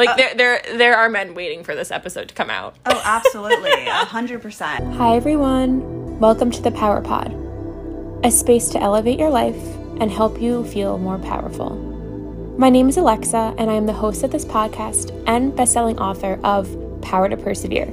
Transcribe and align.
Like 0.00 0.08
uh, 0.08 0.16
there 0.16 0.34
there 0.34 0.62
there 0.78 0.96
are 0.96 1.10
men 1.10 1.34
waiting 1.34 1.62
for 1.62 1.74
this 1.74 1.90
episode 1.90 2.28
to 2.28 2.34
come 2.34 2.48
out. 2.48 2.74
Oh, 2.86 3.02
absolutely. 3.04 3.70
A 3.86 4.06
hundred 4.06 4.40
percent. 4.40 4.94
Hi, 4.94 5.14
everyone. 5.14 6.18
Welcome 6.18 6.50
to 6.52 6.62
the 6.62 6.70
Power 6.70 7.02
Pod, 7.02 7.34
a 8.24 8.30
space 8.30 8.70
to 8.70 8.80
elevate 8.80 9.18
your 9.18 9.28
life 9.28 9.62
and 10.00 10.10
help 10.10 10.40
you 10.40 10.64
feel 10.64 10.96
more 10.96 11.18
powerful. 11.18 11.76
My 12.56 12.70
name 12.70 12.88
is 12.88 12.96
Alexa, 12.96 13.54
and 13.58 13.70
I 13.70 13.74
am 13.74 13.84
the 13.84 13.92
host 13.92 14.22
of 14.22 14.30
this 14.30 14.46
podcast 14.46 15.12
and 15.26 15.54
best-selling 15.54 15.98
author 15.98 16.40
of 16.44 16.74
Power 17.02 17.28
to 17.28 17.36
Persevere. 17.36 17.88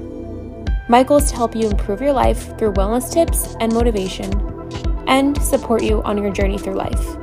My 0.88 1.04
goal 1.04 1.18
is 1.18 1.30
to 1.32 1.36
help 1.36 1.58
you 1.58 1.70
improve 1.70 2.00
your 2.00 2.14
life 2.14 2.58
through 2.58 2.72
wellness 2.76 3.12
tips 3.12 3.58
and 3.60 3.74
motivation, 3.74 4.32
and 5.08 5.38
support 5.44 5.84
you 5.84 6.02
on 6.04 6.18
your 6.18 6.32
journey 6.32 6.58
through 6.58 6.76
life. 6.76 7.18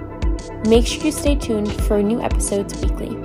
Make 0.66 0.86
sure 0.86 1.04
you 1.04 1.12
stay 1.12 1.36
tuned 1.36 1.72
for 1.84 2.02
new 2.02 2.20
episodes 2.20 2.78
weekly. 2.82 3.23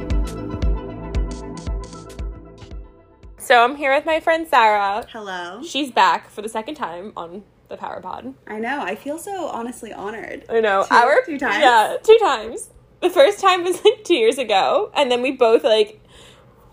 So 3.50 3.64
I'm 3.64 3.78
here 3.78 3.96
with 3.96 4.06
my 4.06 4.20
friend 4.20 4.48
Sarah. 4.48 5.08
Hello. 5.12 5.64
She's 5.64 5.90
back 5.90 6.30
for 6.30 6.44
the 6.44 6.50
second 6.50 6.76
time 6.76 7.14
on 7.18 7.42
the 7.68 7.78
Power 7.78 8.00
Pod. 8.00 8.36
I 8.46 8.60
know. 8.60 8.80
I 8.80 8.94
feel 8.94 9.18
so 9.18 9.48
honestly 9.48 9.92
honored. 9.92 10.46
I 10.48 10.60
know. 10.60 10.86
Two- 10.88 10.94
Our 10.96 11.26
two 11.26 11.40
times? 11.40 11.58
Yeah, 11.60 11.98
two 12.04 12.16
times. 12.22 12.70
The 13.00 13.10
first 13.10 13.40
time 13.40 13.64
was 13.64 13.84
like 13.84 14.04
two 14.04 14.14
years 14.14 14.38
ago, 14.38 14.92
and 14.94 15.10
then 15.10 15.24
we 15.24 15.32
both 15.32 15.64
like 15.64 16.00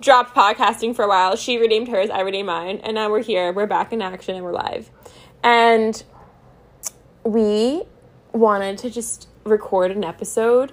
dropped 0.03 0.37
podcasting 0.37 0.95
for 0.95 1.03
a 1.07 1.09
while. 1.09 1.34
She 1.34 1.57
redeemed 1.57 1.89
hers, 1.89 2.11
I 2.11 2.20
redeemed 2.20 2.48
mine, 2.48 2.83
and 2.84 2.97
now 2.97 3.09
we're 3.11 3.23
here. 3.23 3.55
We're 3.55 3.67
back 3.67 3.95
in 3.95 4.03
action 4.03 4.34
and 4.34 4.45
we're 4.45 4.53
live. 4.53 4.91
And 5.43 6.05
we 7.25 7.84
wanted 8.33 8.77
to 8.81 8.91
just 8.91 9.29
record 9.45 9.93
an 9.93 10.05
episode, 10.05 10.73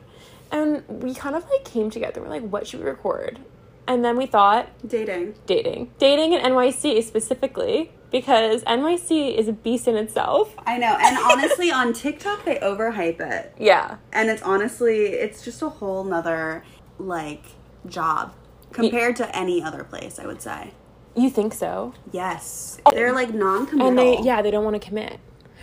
and 0.51 0.83
we 0.89 1.13
kind 1.13 1.37
of 1.37 1.49
like 1.49 1.63
came 1.63 1.89
together. 1.89 2.21
We're 2.21 2.27
like, 2.27 2.43
what 2.49 2.67
should 2.67 2.81
we 2.81 2.87
record? 2.87 3.39
And 3.87 4.03
then 4.03 4.17
we 4.17 4.25
thought 4.25 4.69
Dating. 4.87 5.35
dating, 5.45 5.91
dating 5.99 6.33
in 6.33 6.41
NYC 6.41 7.03
specifically 7.03 7.91
because 8.11 8.63
NYC 8.63 9.35
is 9.35 9.47
a 9.47 9.53
beast 9.53 9.87
in 9.87 9.95
itself. 9.97 10.53
I 10.65 10.77
know. 10.77 10.95
And 11.01 11.17
honestly, 11.17 11.71
on 11.71 11.91
TikTok, 11.93 12.45
they 12.45 12.55
overhype 12.57 13.19
it. 13.19 13.53
Yeah, 13.59 13.97
And 14.13 14.29
it's 14.29 14.41
honestly, 14.43 15.07
it's 15.07 15.43
just 15.43 15.61
a 15.61 15.69
whole 15.69 16.03
nother, 16.03 16.63
like, 16.99 17.43
job 17.87 18.33
compared 18.71 19.15
to 19.17 19.35
any 19.35 19.61
other 19.63 19.83
place, 19.83 20.19
I 20.19 20.27
would 20.27 20.41
say. 20.41 20.71
you 21.15 21.29
think 21.29 21.53
so? 21.53 21.93
Yes. 22.11 22.79
Oh. 22.85 22.91
They're 22.91 23.13
like 23.13 23.33
non 23.33 23.65
committal. 23.67 23.89
And 23.89 23.97
they, 23.99 24.19
yeah, 24.21 24.41
they 24.41 24.49
don't 24.51 24.63
want 24.63 24.81
to 24.81 24.87
commit. 24.87 25.19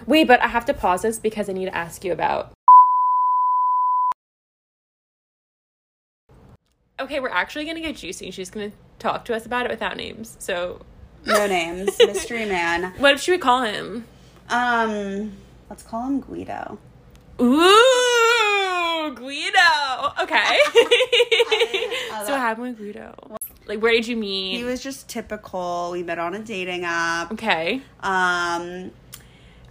Wait, 0.07 0.27
but 0.29 0.41
I 0.43 0.49
have 0.49 0.65
to 0.67 0.75
pause 0.75 1.03
this 1.03 1.19
because 1.19 1.49
I 1.49 1.53
need 1.53 1.67
to 1.67 1.75
ask 1.77 2.05
you 2.05 2.13
about. 2.13 2.53
Okay, 7.01 7.19
we're 7.21 7.29
actually 7.31 7.65
gonna 7.65 7.81
get 7.81 7.97
juicy. 7.97 8.31
She's 8.31 8.51
gonna 8.51 8.73
talk 8.99 9.25
to 9.27 9.35
us 9.35 9.47
about 9.47 9.65
it 9.67 9.71
without 9.71 9.97
names. 9.97 10.37
So, 10.39 10.83
No 11.27 11.47
names. 11.47 11.91
Mystery 11.99 12.45
man. 12.47 12.93
what 12.99 13.15
if 13.15 13.21
should 13.23 13.33
we 13.33 13.39
call 13.39 13.63
him? 13.63 14.05
Um, 14.49 15.33
let's 15.69 15.83
call 15.83 16.07
him 16.07 16.21
Guido. 16.21 16.79
Ooh, 17.41 19.15
Guido. 19.15 20.13
Okay. 20.23 20.59
So 22.27 22.33
what 22.33 22.41
happened 22.41 22.67
with 22.69 22.79
Guido? 22.79 23.15
Like, 23.67 23.81
where 23.81 23.93
did 23.93 24.07
you 24.07 24.17
meet? 24.17 24.59
He 24.59 24.65
was 24.65 24.83
just 24.83 25.09
typical. 25.09 25.91
We 25.93 26.03
met 26.03 26.19
on 26.19 26.35
a 26.35 26.39
dating 26.41 26.85
app. 26.85 27.33
okay. 27.33 27.81
Um, 28.01 28.91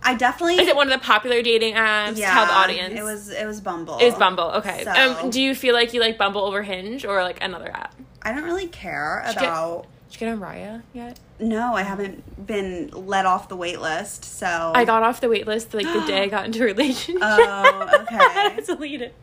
I 0.10 0.16
definitely. 0.16 0.56
Is 0.62 0.68
it 0.68 0.76
one 0.76 0.92
of 0.92 1.00
the 1.00 1.06
popular 1.06 1.42
dating 1.42 1.76
apps? 1.76 2.18
yeah, 2.18 2.34
Tell 2.34 2.46
the 2.46 2.54
audience. 2.54 3.00
It 3.00 3.04
was. 3.04 3.30
It 3.30 3.46
was 3.46 3.62
Bumble. 3.62 3.98
It 4.00 4.06
was 4.06 4.16
Bumble. 4.16 4.46
Okay. 4.56 4.84
So- 4.84 4.92
Um, 4.92 5.30
do 5.30 5.42
you 5.42 5.54
feel 5.56 5.74
like 5.74 5.94
you 5.94 6.00
like 6.02 6.18
Bumble 6.18 6.42
over 6.44 6.64
Hinge 6.64 7.06
or 7.06 7.22
like 7.24 7.44
another 7.44 7.70
app? 7.74 7.96
I 8.22 8.34
don't 8.34 8.44
really 8.44 8.68
care 8.68 9.24
you 9.28 9.34
get- 9.34 9.44
about. 9.44 9.86
Did 10.10 10.22
you 10.22 10.28
get 10.28 10.34
on 10.34 10.40
Raya 10.40 10.82
yet? 10.92 11.20
No, 11.40 11.76
I 11.76 11.84
haven't 11.84 12.48
been 12.48 12.90
let 12.94 13.28
off 13.28 13.48
the 13.48 13.56
wait 13.56 13.80
list. 13.80 14.26
So 14.26 14.72
I 14.74 14.84
got 14.84 15.04
off 15.04 15.22
the 15.22 15.30
wait 15.30 15.46
list 15.46 15.74
like 15.76 15.86
the 15.86 16.02
day 16.08 16.24
I 16.24 16.28
got 16.28 16.46
into 16.46 16.64
a 16.64 16.66
relationship. 16.66 17.22
Oh, 17.24 17.90
okay. 18.02 18.60
Delete 18.66 19.04
it. 19.04 19.14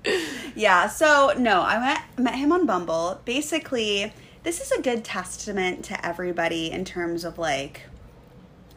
Yeah, 0.54 0.88
so 0.88 1.34
no, 1.36 1.60
I 1.62 1.78
met 1.80 2.02
met 2.16 2.36
him 2.36 2.52
on 2.52 2.64
Bumble. 2.66 3.20
Basically, 3.24 4.12
this 4.44 4.60
is 4.60 4.70
a 4.70 4.80
good 4.80 5.04
testament 5.04 5.84
to 5.86 6.06
everybody 6.06 6.70
in 6.70 6.84
terms 6.84 7.24
of 7.24 7.36
like 7.36 7.82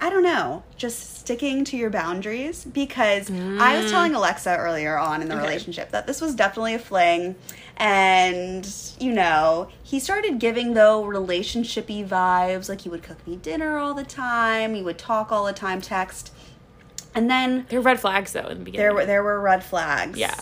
I 0.02 0.10
don't 0.10 0.24
know, 0.24 0.64
just 0.78 1.20
sticking 1.20 1.66
to 1.66 1.78
your 1.78 1.90
boundaries 1.90 2.64
because 2.64 3.30
I 3.30 3.76
was 3.78 3.88
mm. 3.88 3.92
telling 3.92 4.16
Alexa 4.16 4.56
earlier 4.56 4.98
on 4.98 5.22
in 5.22 5.28
the 5.28 5.36
Okay. 5.36 5.44
relationship 5.44 5.92
that 5.92 6.08
this 6.08 6.22
was 6.22 6.36
definitely 6.36 6.74
a 6.76 6.80
fling 6.80 7.36
and 7.78 8.68
you 9.00 9.12
know, 9.12 9.70
he 9.84 10.00
started 10.00 10.40
giving 10.40 10.74
though 10.74 11.04
relationshipy 11.04 12.08
vibes 12.08 12.70
like 12.70 12.82
he 12.82 12.90
would 12.90 13.04
cook 13.04 13.26
me 13.28 13.36
dinner 13.38 13.78
all 13.78 13.94
the 13.94 14.04
time, 14.06 14.74
he 14.74 14.82
would 14.82 14.98
talk 14.98 15.32
all 15.32 15.46
the 15.46 15.54
time, 15.54 15.82
text. 15.82 16.32
And 17.16 17.30
then 17.30 17.66
There 17.70 17.80
were 17.80 17.86
red 17.86 18.00
flags 18.00 18.34
though 18.34 18.48
in 18.48 18.59
the 18.59 18.64
beginning. 18.66 18.80
there 18.80 18.94
were 18.94 19.06
there 19.06 19.24
were 19.24 19.40
red 19.40 19.64
flags. 19.64 20.18
Yeah. 20.18 20.40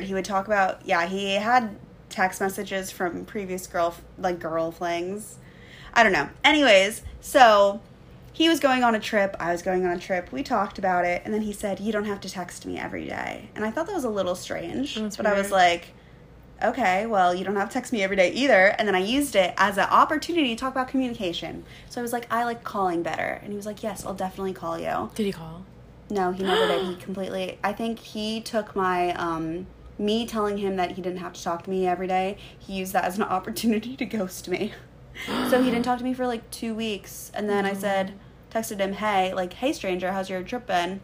He 0.00 0.14
would 0.14 0.24
talk 0.24 0.46
about 0.46 0.80
yeah, 0.84 1.06
he 1.06 1.34
had 1.34 1.76
text 2.08 2.40
messages 2.40 2.90
from 2.90 3.24
previous 3.24 3.66
girl 3.66 3.94
like 4.18 4.38
girl 4.40 4.72
flings. 4.72 5.36
I 5.94 6.02
don't 6.02 6.12
know. 6.12 6.28
Anyways, 6.44 7.02
so 7.20 7.80
he 8.32 8.48
was 8.48 8.60
going 8.60 8.84
on 8.84 8.94
a 8.94 9.00
trip, 9.00 9.36
I 9.38 9.52
was 9.52 9.62
going 9.62 9.84
on 9.84 9.92
a 9.92 9.98
trip. 9.98 10.32
We 10.32 10.42
talked 10.42 10.78
about 10.78 11.04
it 11.04 11.22
and 11.24 11.34
then 11.34 11.42
he 11.42 11.52
said, 11.52 11.80
"You 11.80 11.92
don't 11.92 12.04
have 12.04 12.20
to 12.20 12.30
text 12.30 12.66
me 12.66 12.78
every 12.78 13.06
day." 13.06 13.50
And 13.54 13.64
I 13.64 13.70
thought 13.70 13.86
that 13.86 13.94
was 13.94 14.04
a 14.04 14.10
little 14.10 14.34
strange, 14.34 14.94
That's 14.94 15.16
but 15.16 15.26
I 15.26 15.34
was 15.34 15.50
like, 15.50 15.88
"Okay, 16.62 17.06
well, 17.06 17.34
you 17.34 17.44
don't 17.44 17.56
have 17.56 17.68
to 17.68 17.74
text 17.74 17.92
me 17.92 18.02
every 18.02 18.16
day 18.16 18.32
either." 18.32 18.74
And 18.78 18.86
then 18.86 18.94
I 18.94 19.00
used 19.00 19.34
it 19.36 19.54
as 19.56 19.78
an 19.78 19.88
opportunity 19.90 20.54
to 20.54 20.56
talk 20.56 20.72
about 20.72 20.88
communication. 20.88 21.64
So 21.88 22.00
I 22.00 22.02
was 22.02 22.12
like, 22.12 22.26
"I 22.32 22.44
like 22.44 22.64
calling 22.64 23.02
better." 23.02 23.40
And 23.42 23.50
he 23.50 23.56
was 23.56 23.66
like, 23.66 23.82
"Yes, 23.82 24.06
I'll 24.06 24.14
definitely 24.14 24.52
call 24.52 24.78
you." 24.78 25.10
Did 25.14 25.26
he 25.26 25.32
call? 25.32 25.64
No, 26.08 26.32
he 26.32 26.42
never 26.42 26.66
did. 26.66 26.86
He 26.86 26.96
completely. 27.02 27.58
I 27.62 27.72
think 27.72 27.98
he 27.98 28.40
took 28.40 28.74
my 28.76 29.12
um 29.14 29.66
me 29.98 30.26
telling 30.26 30.56
him 30.58 30.76
that 30.76 30.92
he 30.92 31.02
didn't 31.02 31.18
have 31.18 31.34
to 31.34 31.42
talk 31.42 31.64
to 31.64 31.70
me 31.70 31.86
every 31.86 32.06
day. 32.06 32.38
He 32.58 32.74
used 32.74 32.92
that 32.94 33.04
as 33.04 33.18
an 33.18 33.24
opportunity 33.38 33.96
to 33.96 34.04
ghost 34.04 34.48
me. 34.48 34.72
So 35.26 35.62
he 35.62 35.70
didn't 35.70 35.84
talk 35.84 35.98
to 35.98 36.04
me 36.04 36.14
for 36.14 36.26
like 36.26 36.50
two 36.50 36.74
weeks, 36.74 37.30
and 37.34 37.48
then 37.48 37.64
I 37.66 37.72
mm. 37.72 37.80
said, 37.80 38.14
texted 38.50 38.78
him, 38.78 38.94
"Hey, 38.94 39.32
like, 39.34 39.54
hey, 39.54 39.72
stranger, 39.72 40.12
how's 40.12 40.30
your 40.30 40.42
trip 40.42 40.66
been?" 40.66 41.00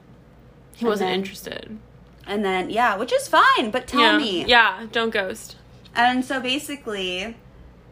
He 0.74 0.84
And 0.84 0.88
wasn't 0.88 1.10
then- 1.10 1.18
interested. 1.18 1.78
And 2.26 2.44
then 2.44 2.70
yeah, 2.70 2.96
which 2.96 3.12
is 3.12 3.28
fine, 3.28 3.70
but 3.70 3.86
tell 3.86 4.00
yeah. 4.00 4.18
me. 4.18 4.44
Yeah, 4.46 4.86
don't 4.90 5.10
ghost. 5.10 5.56
And 5.94 6.24
so 6.24 6.40
basically, 6.40 7.36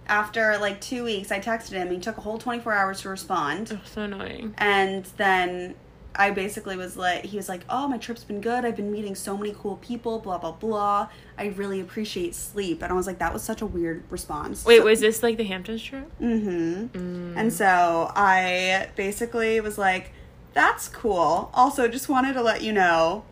after 0.08 0.58
like 0.58 0.80
two 0.80 1.04
weeks, 1.04 1.30
I 1.30 1.38
texted 1.38 1.70
him. 1.72 1.90
He 1.90 1.98
took 1.98 2.18
a 2.18 2.20
whole 2.20 2.38
twenty 2.38 2.60
four 2.60 2.72
hours 2.72 3.00
to 3.02 3.08
respond. 3.08 3.70
Ugh, 3.72 3.78
so 3.84 4.02
annoying. 4.02 4.54
And 4.58 5.04
then 5.16 5.76
I 6.16 6.30
basically 6.30 6.76
was 6.76 6.96
like, 6.96 7.24
he 7.24 7.36
was 7.36 7.48
like, 7.48 7.62
oh, 7.68 7.88
my 7.88 7.98
trip's 7.98 8.22
been 8.24 8.40
good. 8.40 8.64
I've 8.64 8.76
been 8.76 8.92
meeting 8.92 9.14
so 9.14 9.36
many 9.36 9.54
cool 9.58 9.76
people, 9.76 10.20
blah, 10.20 10.38
blah, 10.38 10.52
blah. 10.52 11.08
I 11.36 11.46
really 11.46 11.80
appreciate 11.80 12.34
sleep. 12.34 12.82
And 12.82 12.92
I 12.92 12.94
was 12.94 13.06
like, 13.06 13.18
that 13.18 13.32
was 13.32 13.42
such 13.42 13.62
a 13.62 13.66
weird 13.66 14.04
response. 14.10 14.64
Wait, 14.64 14.82
was 14.84 15.00
this 15.00 15.22
like 15.22 15.36
the 15.36 15.44
Hamptons 15.44 15.82
trip? 15.82 16.10
Mm-hmm. 16.20 16.96
Mm. 16.96 17.36
And 17.36 17.52
so 17.52 18.12
I 18.14 18.88
basically 18.94 19.60
was 19.60 19.76
like, 19.76 20.12
that's 20.52 20.88
cool. 20.88 21.50
Also, 21.52 21.88
just 21.88 22.08
wanted 22.08 22.34
to 22.34 22.42
let 22.42 22.62
you 22.62 22.72
know 22.72 23.24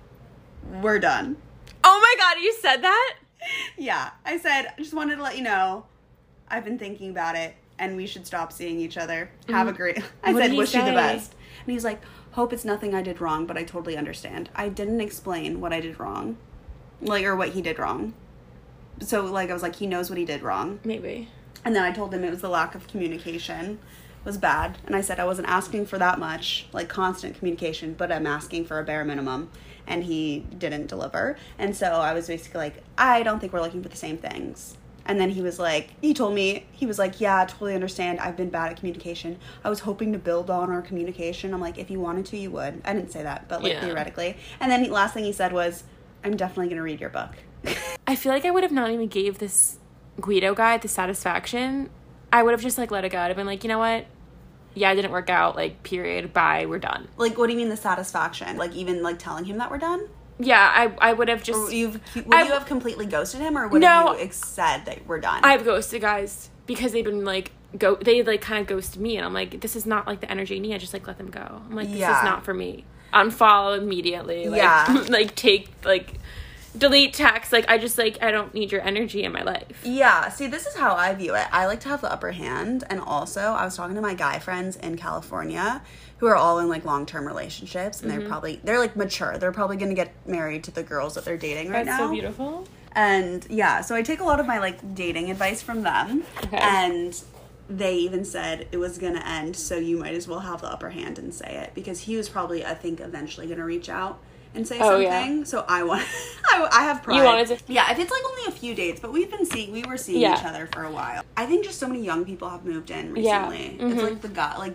we're 0.80 0.98
done. 0.98 1.36
Oh 1.84 2.00
my 2.00 2.14
god, 2.18 2.42
you 2.42 2.52
said 2.60 2.82
that? 2.82 3.14
Yeah, 3.76 4.10
I 4.24 4.38
said, 4.38 4.72
I 4.76 4.80
just 4.80 4.94
wanted 4.94 5.16
to 5.16 5.22
let 5.22 5.36
you 5.36 5.42
know 5.44 5.86
I've 6.48 6.64
been 6.64 6.78
thinking 6.78 7.10
about 7.10 7.36
it 7.36 7.54
and 7.78 7.96
we 7.96 8.06
should 8.06 8.26
stop 8.26 8.52
seeing 8.52 8.78
each 8.78 8.96
other. 8.96 9.30
Have 9.48 9.68
a 9.68 9.72
great. 9.72 9.98
I 10.22 10.30
Mm. 10.30 10.34
What 10.34 10.42
said, 10.42 10.52
wish 10.52 10.74
you 10.74 10.84
the 10.84 10.92
best. 10.92 11.34
And 11.64 11.72
he's 11.72 11.84
like, 11.84 12.00
hope 12.32 12.52
it's 12.52 12.64
nothing 12.64 12.94
I 12.94 13.02
did 13.02 13.20
wrong, 13.20 13.46
but 13.46 13.56
I 13.56 13.64
totally 13.64 13.96
understand. 13.96 14.50
I 14.54 14.68
didn't 14.68 15.00
explain 15.00 15.60
what 15.60 15.72
I 15.72 15.80
did 15.80 16.00
wrong, 16.00 16.36
like, 17.00 17.24
or 17.24 17.36
what 17.36 17.50
he 17.50 17.62
did 17.62 17.78
wrong. 17.78 18.14
So, 19.00 19.24
like, 19.24 19.50
I 19.50 19.52
was 19.52 19.62
like, 19.62 19.76
he 19.76 19.86
knows 19.86 20.10
what 20.10 20.18
he 20.18 20.24
did 20.24 20.42
wrong. 20.42 20.80
Maybe. 20.84 21.28
And 21.64 21.76
then 21.76 21.84
I 21.84 21.92
told 21.92 22.12
him 22.12 22.24
it 22.24 22.30
was 22.30 22.40
the 22.40 22.48
lack 22.48 22.74
of 22.74 22.88
communication 22.88 23.78
was 24.24 24.38
bad. 24.38 24.78
And 24.86 24.94
I 24.94 25.00
said 25.00 25.18
I 25.18 25.24
wasn't 25.24 25.48
asking 25.48 25.86
for 25.86 25.98
that 25.98 26.18
much, 26.18 26.66
like 26.72 26.88
constant 26.88 27.36
communication, 27.38 27.94
but 27.94 28.12
I'm 28.12 28.26
asking 28.26 28.66
for 28.66 28.78
a 28.78 28.84
bare 28.84 29.04
minimum. 29.04 29.50
And 29.86 30.04
he 30.04 30.46
didn't 30.58 30.86
deliver. 30.86 31.36
And 31.58 31.76
so 31.76 31.86
I 31.86 32.14
was 32.14 32.28
basically 32.28 32.58
like, 32.60 32.82
I 32.96 33.22
don't 33.22 33.40
think 33.40 33.52
we're 33.52 33.62
looking 33.62 33.82
for 33.82 33.88
the 33.88 33.96
same 33.96 34.16
things. 34.16 34.76
And 35.06 35.20
then 35.20 35.30
he 35.30 35.40
was 35.42 35.58
like, 35.58 35.90
he 36.00 36.14
told 36.14 36.34
me, 36.34 36.66
he 36.72 36.86
was 36.86 36.98
like, 36.98 37.20
yeah, 37.20 37.42
I 37.42 37.44
totally 37.46 37.74
understand. 37.74 38.20
I've 38.20 38.36
been 38.36 38.50
bad 38.50 38.70
at 38.72 38.76
communication. 38.78 39.38
I 39.64 39.70
was 39.70 39.80
hoping 39.80 40.12
to 40.12 40.18
build 40.18 40.50
on 40.50 40.70
our 40.70 40.82
communication. 40.82 41.52
I'm 41.52 41.60
like, 41.60 41.78
if 41.78 41.90
you 41.90 42.00
wanted 42.00 42.26
to, 42.26 42.36
you 42.36 42.50
would. 42.52 42.80
I 42.84 42.92
didn't 42.94 43.10
say 43.12 43.22
that, 43.22 43.48
but 43.48 43.62
like 43.62 43.72
Yeah. 43.72 43.80
theoretically. 43.80 44.36
And 44.60 44.70
then 44.70 44.84
he, 44.84 44.90
last 44.90 45.14
thing 45.14 45.24
he 45.24 45.32
said 45.32 45.52
was, 45.52 45.84
I'm 46.24 46.36
definitely 46.36 46.66
going 46.66 46.76
to 46.76 46.82
read 46.82 47.00
your 47.00 47.10
book. 47.10 47.30
I 48.06 48.16
feel 48.16 48.32
like 48.32 48.44
I 48.44 48.50
would 48.50 48.62
have 48.62 48.72
not 48.72 48.90
even 48.90 49.08
gave 49.08 49.38
this 49.38 49.78
Guido 50.20 50.54
guy 50.54 50.76
the 50.78 50.88
satisfaction. 50.88 51.90
I 52.32 52.42
would 52.42 52.52
have 52.52 52.62
just 52.62 52.78
like 52.78 52.90
let 52.90 53.04
it 53.04 53.10
go. 53.10 53.18
I'd 53.18 53.28
have 53.28 53.36
been 53.36 53.46
like, 53.46 53.64
you 53.64 53.68
know 53.68 53.78
what? 53.78 54.06
Yeah, 54.74 54.90
it 54.90 54.94
didn't 54.96 55.10
work 55.12 55.28
out. 55.28 55.54
Like, 55.56 55.82
period. 55.82 56.32
Bye. 56.32 56.64
We're 56.66 56.78
done. 56.78 57.08
like, 57.18 57.36
what 57.36 57.46
do 57.48 57.52
you 57.52 57.58
mean 57.58 57.68
the 57.68 57.76
satisfaction? 57.76 58.56
Like, 58.56 58.72
even 58.74 59.02
like 59.02 59.18
telling 59.18 59.44
him 59.44 59.58
that 59.58 59.70
we're 59.70 59.78
done? 59.78 60.08
Yeah, 60.42 60.60
I 60.74 61.10
I 61.10 61.12
would 61.12 61.28
have 61.28 61.42
just. 61.42 61.58
Or 61.70 61.72
you've 61.72 62.00
would 62.14 62.34
I- 62.34 62.42
you 62.44 62.52
have 62.52 62.66
completely 62.66 63.06
ghosted 63.06 63.40
him, 63.40 63.56
or 63.56 63.68
would 63.68 63.80
No. 63.80 64.12
have 64.12 64.20
you 64.20 64.28
said 64.32 64.84
that 64.86 65.06
we're 65.06 65.20
done? 65.20 65.40
I've 65.44 65.64
ghosted 65.64 66.00
guys. 66.02 66.50
because 66.66 66.92
they've 66.92 67.04
been 67.04 67.24
like 67.24 67.50
go 67.78 67.96
they 67.96 68.22
like 68.22 68.40
kind 68.40 68.60
of 68.60 68.66
ghosted 68.66 69.00
me 69.02 69.16
and 69.16 69.24
I'm 69.26 69.32
like 69.34 69.60
this 69.60 69.74
is 69.76 69.84
not 69.86 70.06
like 70.06 70.20
the 70.20 70.30
energy 70.30 70.56
I 70.56 70.58
need. 70.58 70.74
I 70.74 70.78
just 70.78 70.92
like 70.92 71.06
let 71.06 71.18
them 71.18 71.30
go. 71.30 71.40
I'm 71.68 71.74
like 71.74 71.88
this 71.88 71.98
Yeah. 71.98 72.18
is 72.18 72.24
not 72.24 72.44
for 72.44 72.54
me. 72.54 72.84
Unfollow 73.12 73.76
immediately. 73.78 74.48
Like, 74.48 74.58
Yeah. 74.62 75.04
like 75.08 75.34
take 75.34 75.68
like 75.84 76.14
delete 76.76 77.14
text. 77.14 77.52
Like 77.52 77.68
I 77.68 77.78
just 77.78 77.98
like 77.98 78.22
I 78.22 78.30
don't 78.30 78.52
need 78.54 78.72
your 78.72 78.80
energy 78.82 79.22
in 79.24 79.32
my 79.32 79.42
life. 79.42 79.82
Yeah, 79.84 80.28
see, 80.30 80.46
this 80.46 80.66
is 80.66 80.74
how 80.76 80.94
I 80.94 81.14
view 81.14 81.34
it. 81.34 81.46
I 81.52 81.66
like 81.66 81.80
to 81.80 81.88
have 81.88 82.00
the 82.00 82.12
upper 82.12 82.32
hand. 82.32 82.84
And 82.88 83.00
also, 83.00 83.40
I 83.40 83.64
was 83.64 83.76
talking 83.76 83.94
to 83.96 84.00
my 84.02 84.14
guy 84.14 84.38
friends 84.38 84.76
in 84.76 84.96
California 84.96 85.82
who 86.18 86.26
are 86.26 86.36
all 86.36 86.58
in 86.60 86.68
like 86.68 86.84
long 86.84 87.04
term 87.06 87.26
relationships. 87.26 88.00
And 88.00 88.10
Mm-hmm. 88.10 88.20
they're 88.20 88.28
probably, 88.28 88.60
they're 88.62 88.78
like 88.78 88.96
mature. 88.96 89.38
They're 89.38 89.52
probably 89.52 89.76
going 89.76 89.88
to 89.90 89.94
get 89.94 90.14
married 90.26 90.64
to 90.64 90.70
the 90.70 90.82
girls 90.82 91.14
that 91.14 91.24
they're 91.24 91.36
dating 91.36 91.70
right 91.70 91.84
That's 91.84 91.98
now. 92.00 92.06
so 92.08 92.12
beautiful. 92.12 92.68
And 92.92 93.46
yeah, 93.50 93.80
so 93.80 93.94
I 93.94 94.02
take 94.02 94.20
a 94.20 94.24
lot 94.24 94.38
of 94.38 94.46
my 94.46 94.58
like 94.58 94.94
dating 94.94 95.30
advice 95.30 95.62
from 95.62 95.82
them. 95.82 96.24
Okay. 96.44 96.58
And 96.58 97.20
they 97.70 97.94
even 97.96 98.24
said 98.24 98.68
it 98.70 98.76
was 98.76 98.98
going 98.98 99.14
to 99.14 99.26
end, 99.26 99.56
so 99.56 99.76
you 99.78 99.96
might 99.98 100.14
as 100.14 100.28
well 100.28 100.40
have 100.40 100.60
the 100.60 100.66
upper 100.68 100.90
hand 100.90 101.18
and 101.18 101.32
say 101.32 101.46
it 101.64 101.74
because 101.74 102.00
he 102.00 102.16
was 102.16 102.28
probably, 102.28 102.64
I 102.66 102.74
think, 102.74 103.00
eventually 103.00 103.46
going 103.46 103.58
to 103.60 103.64
reach 103.64 103.88
out 103.88 104.18
and 104.54 104.66
say 104.66 104.78
Oh, 104.80 104.98
yeah. 104.98 105.20
something. 105.22 105.44
So 105.44 105.64
I 105.68 105.82
want, 105.82 106.02
I, 106.46 106.68
I 106.72 106.82
have 106.84 107.02
pride. 107.02 107.16
You 107.16 107.24
wanted 107.24 107.48
to- 107.48 107.72
Yeah, 107.72 107.90
if 107.90 107.98
it's 107.98 108.10
like 108.10 108.22
only 108.28 108.42
a 108.48 108.50
few 108.50 108.74
dates, 108.74 109.00
but 109.00 109.12
we've 109.12 109.30
been 109.30 109.46
seeing, 109.46 109.72
we 109.72 109.82
were 109.84 109.96
seeing 109.96 110.20
Yeah. 110.20 110.38
each 110.38 110.44
other 110.44 110.66
for 110.72 110.84
a 110.84 110.90
while. 110.90 111.24
I 111.36 111.46
think 111.46 111.64
just 111.64 111.78
so 111.78 111.88
many 111.88 112.02
young 112.04 112.24
people 112.24 112.48
have 112.50 112.64
moved 112.64 112.90
in 112.90 113.14
Yeah. 113.16 113.48
recently. 113.48 113.78
Mhm. 113.80 113.92
It's 113.94 114.02
like 114.02 114.20
the 114.20 114.28
guy, 114.28 114.56
like 114.58 114.74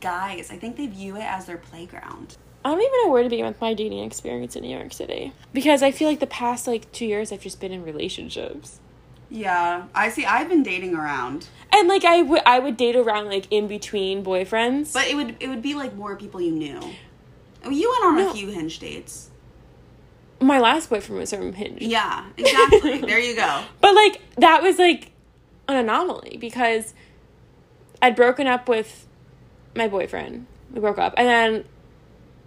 guys. 0.00 0.50
I 0.50 0.56
think 0.56 0.76
they 0.76 0.86
view 0.86 1.16
it 1.16 1.22
as 1.24 1.46
their 1.46 1.58
playground. 1.58 2.36
I 2.64 2.70
don't 2.70 2.80
even 2.80 2.92
know 3.04 3.12
where 3.12 3.22
to 3.22 3.28
begin 3.28 3.46
with 3.46 3.60
my 3.60 3.74
dating 3.74 4.00
experience 4.04 4.56
in 4.56 4.62
New 4.64 4.76
York 4.76 4.92
City 4.92 5.32
because 5.52 5.82
I 5.82 5.92
feel 5.92 6.08
like 6.08 6.18
the 6.20 6.26
past 6.26 6.66
like 6.66 6.90
two 6.92 7.06
years 7.06 7.30
I've 7.30 7.40
just 7.40 7.60
been 7.60 7.72
in 7.72 7.84
relationships. 7.84 8.80
Yeah, 9.30 9.84
I 9.94 10.08
see. 10.08 10.24
I've 10.24 10.48
been 10.48 10.62
dating 10.62 10.94
around, 10.94 11.46
And 11.72 11.88
like 11.88 12.04
I 12.04 12.22
would 12.22 12.42
I 12.46 12.58
would 12.58 12.76
date 12.76 12.96
around 12.96 13.26
like 13.26 13.46
in 13.50 13.66
between 13.68 14.24
boyfriends. 14.24 14.92
but 14.92 15.06
it 15.06 15.14
would 15.14 15.36
it 15.40 15.48
would 15.48 15.62
be 15.62 15.74
like 15.74 15.94
more 15.94 16.16
people 16.16 16.40
you 16.40 16.52
knew. 16.52 16.80
Oh, 17.66 17.70
you 17.70 17.90
went 17.90 18.04
on 18.04 18.16
No. 18.24 18.30
a 18.30 18.34
few 18.34 18.48
hinge 18.48 18.78
dates. 18.78 19.30
my 20.40 20.58
last 20.58 20.90
boyfriend 20.90 21.18
was 21.18 21.32
from 21.32 21.52
Hinge. 21.54 21.80
Yeah, 21.80 22.26
exactly. 22.36 22.98
there 23.06 23.18
you 23.18 23.34
go. 23.34 23.62
But 23.80 23.94
like 23.94 24.20
that 24.36 24.62
was 24.62 24.78
like 24.78 25.12
an 25.68 25.76
anomaly 25.76 26.36
because 26.38 26.94
I'd 28.02 28.14
broken 28.14 28.46
up 28.46 28.68
with 28.68 29.06
my 29.74 29.88
boyfriend. 29.88 30.46
We 30.72 30.80
broke 30.80 30.98
up, 30.98 31.14
and 31.16 31.26
then 31.26 31.64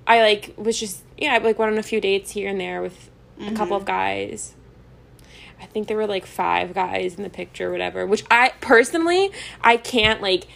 I 0.05 0.21
like 0.21 0.53
was 0.57 0.79
just 0.79 1.03
yeah, 1.17 1.33
I 1.33 1.37
like 1.39 1.57
went 1.57 1.71
on 1.71 1.77
a 1.77 1.83
few 1.83 1.99
dates 1.99 2.31
here 2.31 2.49
and 2.49 2.59
there 2.59 2.81
with 2.81 3.09
a 3.37 3.41
mm-hmm. 3.43 3.55
couple 3.55 3.75
of 3.75 3.85
guys. 3.85 4.55
I 5.61 5.65
think 5.65 5.87
there 5.87 5.97
were 5.97 6.07
like 6.07 6.25
five 6.25 6.73
guys 6.73 7.15
in 7.15 7.23
the 7.23 7.29
picture, 7.29 7.69
or 7.69 7.71
whatever. 7.71 8.05
Which 8.05 8.23
I 8.29 8.53
personally 8.61 9.31
I 9.61 9.77
can't 9.77 10.21
like 10.21 10.47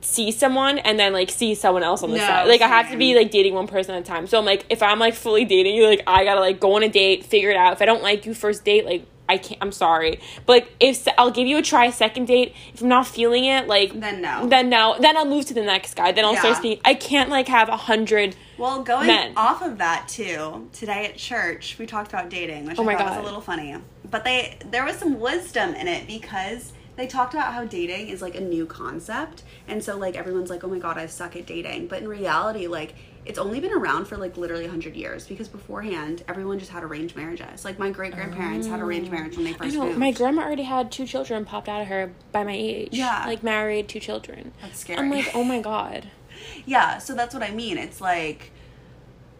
see 0.00 0.30
someone 0.30 0.78
and 0.78 0.98
then 0.98 1.12
like 1.12 1.30
see 1.30 1.54
someone 1.54 1.82
else 1.82 2.02
on 2.02 2.10
the 2.10 2.16
No, 2.18 2.22
side. 2.26 2.48
Like 2.48 2.60
I 2.62 2.68
have 2.68 2.90
to 2.90 2.96
be 2.96 3.14
like 3.14 3.30
dating 3.30 3.54
one 3.54 3.66
person 3.66 3.94
at 3.94 4.02
a 4.02 4.04
time. 4.04 4.26
So 4.26 4.38
I'm 4.38 4.44
like 4.44 4.64
if 4.70 4.82
I'm 4.82 4.98
like 4.98 5.14
fully 5.14 5.44
dating 5.44 5.74
you, 5.74 5.86
like 5.86 6.02
I 6.06 6.24
gotta 6.24 6.40
like 6.40 6.60
go 6.60 6.74
on 6.76 6.82
a 6.82 6.88
date, 6.88 7.24
figure 7.24 7.50
it 7.50 7.56
out. 7.56 7.72
If 7.72 7.82
I 7.82 7.86
don't 7.86 8.02
like 8.02 8.26
you 8.26 8.34
first 8.34 8.64
date, 8.64 8.84
like 8.84 9.06
I 9.28 9.38
can't. 9.38 9.58
I'm 9.62 9.70
sorry, 9.72 10.20
but 10.46 10.52
like 10.54 10.74
if 10.80 11.06
I'll 11.16 11.30
give 11.30 11.46
you 11.46 11.58
a 11.58 11.62
try 11.62 11.90
second 11.90 12.26
date. 12.26 12.52
If 12.74 12.82
I'm 12.82 12.88
not 12.88 13.06
feeling 13.06 13.44
it, 13.44 13.68
like 13.68 13.98
Then 13.98 14.20
no. 14.20 14.46
then 14.48 14.68
no, 14.68 14.96
then 14.98 15.16
I'll 15.16 15.24
move 15.24 15.46
to 15.46 15.54
the 15.54 15.62
next 15.62 15.94
guy. 15.94 16.10
Then 16.12 16.24
I'll 16.24 16.32
Yeah. 16.34 16.40
start 16.40 16.56
speaking. 16.56 16.80
I 16.84 16.94
can't 16.94 17.30
like 17.30 17.46
have 17.48 17.68
a 17.68 17.76
hundred. 17.76 18.34
Well, 18.58 18.82
going 18.82 19.06
Men. 19.06 19.32
off 19.36 19.62
of 19.62 19.78
that 19.78 20.08
too, 20.08 20.68
today 20.72 21.06
at 21.06 21.16
church 21.16 21.76
we 21.78 21.86
talked 21.86 22.12
about 22.12 22.28
dating, 22.28 22.66
which 22.66 22.78
Oh 22.78 22.82
I 22.82 22.86
my 22.86 22.96
thought 22.96 23.10
was 23.10 23.18
a 23.18 23.22
little 23.22 23.40
funny. 23.40 23.76
But 24.10 24.24
they 24.24 24.58
there 24.70 24.84
was 24.84 24.96
some 24.96 25.20
wisdom 25.20 25.74
in 25.74 25.86
it 25.88 26.06
because 26.08 26.72
they 27.00 27.06
talked 27.06 27.32
about 27.32 27.54
how 27.54 27.64
dating 27.64 28.08
is 28.08 28.20
like 28.20 28.34
a 28.34 28.40
new 28.40 28.66
concept, 28.66 29.42
and 29.66 29.82
so 29.82 29.96
like 29.96 30.16
everyone's 30.16 30.50
like, 30.50 30.62
"Oh 30.62 30.68
my 30.68 30.78
god, 30.78 30.98
I 30.98 31.06
suck 31.06 31.34
at 31.34 31.46
dating," 31.46 31.86
but 31.86 32.02
in 32.02 32.08
reality, 32.08 32.66
like 32.66 32.94
it's 33.24 33.38
only 33.38 33.58
been 33.58 33.72
around 33.72 34.06
for 34.06 34.16
like 34.16 34.36
literally 34.36 34.64
100 34.64 34.96
years 34.96 35.26
because 35.26 35.46
beforehand 35.46 36.22
everyone 36.26 36.58
just 36.58 36.70
had 36.70 36.82
arranged 36.82 37.14
marriages 37.14 37.66
like 37.66 37.78
my 37.78 37.90
great 37.90 38.14
grandparents 38.14 38.66
had 38.66 38.80
arranged 38.80 39.10
oh. 39.10 39.14
marriage 39.14 39.36
when 39.36 39.44
they 39.44 39.52
first 39.52 39.74
I 39.74 39.78
know 39.78 39.84
moved 39.84 39.98
my 39.98 40.10
grandma 40.10 40.42
already 40.42 40.62
had 40.62 40.90
two 40.90 41.06
children 41.06 41.44
popped 41.44 41.68
out 41.68 41.82
of 41.82 41.88
her 41.88 42.12
by 42.32 42.44
my 42.44 42.54
age. 42.54 42.90
Yeah. 42.92 43.24
like 43.26 43.42
married, 43.42 43.88
two 43.88 44.00
children. 44.00 44.52
That's 44.62 44.78
scary. 44.80 44.98
I'm 44.98 45.10
like, 45.10 45.30
oh 45.34 45.44
my 45.44 45.60
god. 45.60 46.08
Yeah, 46.64 46.96
so 46.96 47.14
that's 47.14 47.34
what 47.34 47.42
I 47.42 47.50
mean. 47.50 47.76
It's 47.76 48.00
like, 48.00 48.50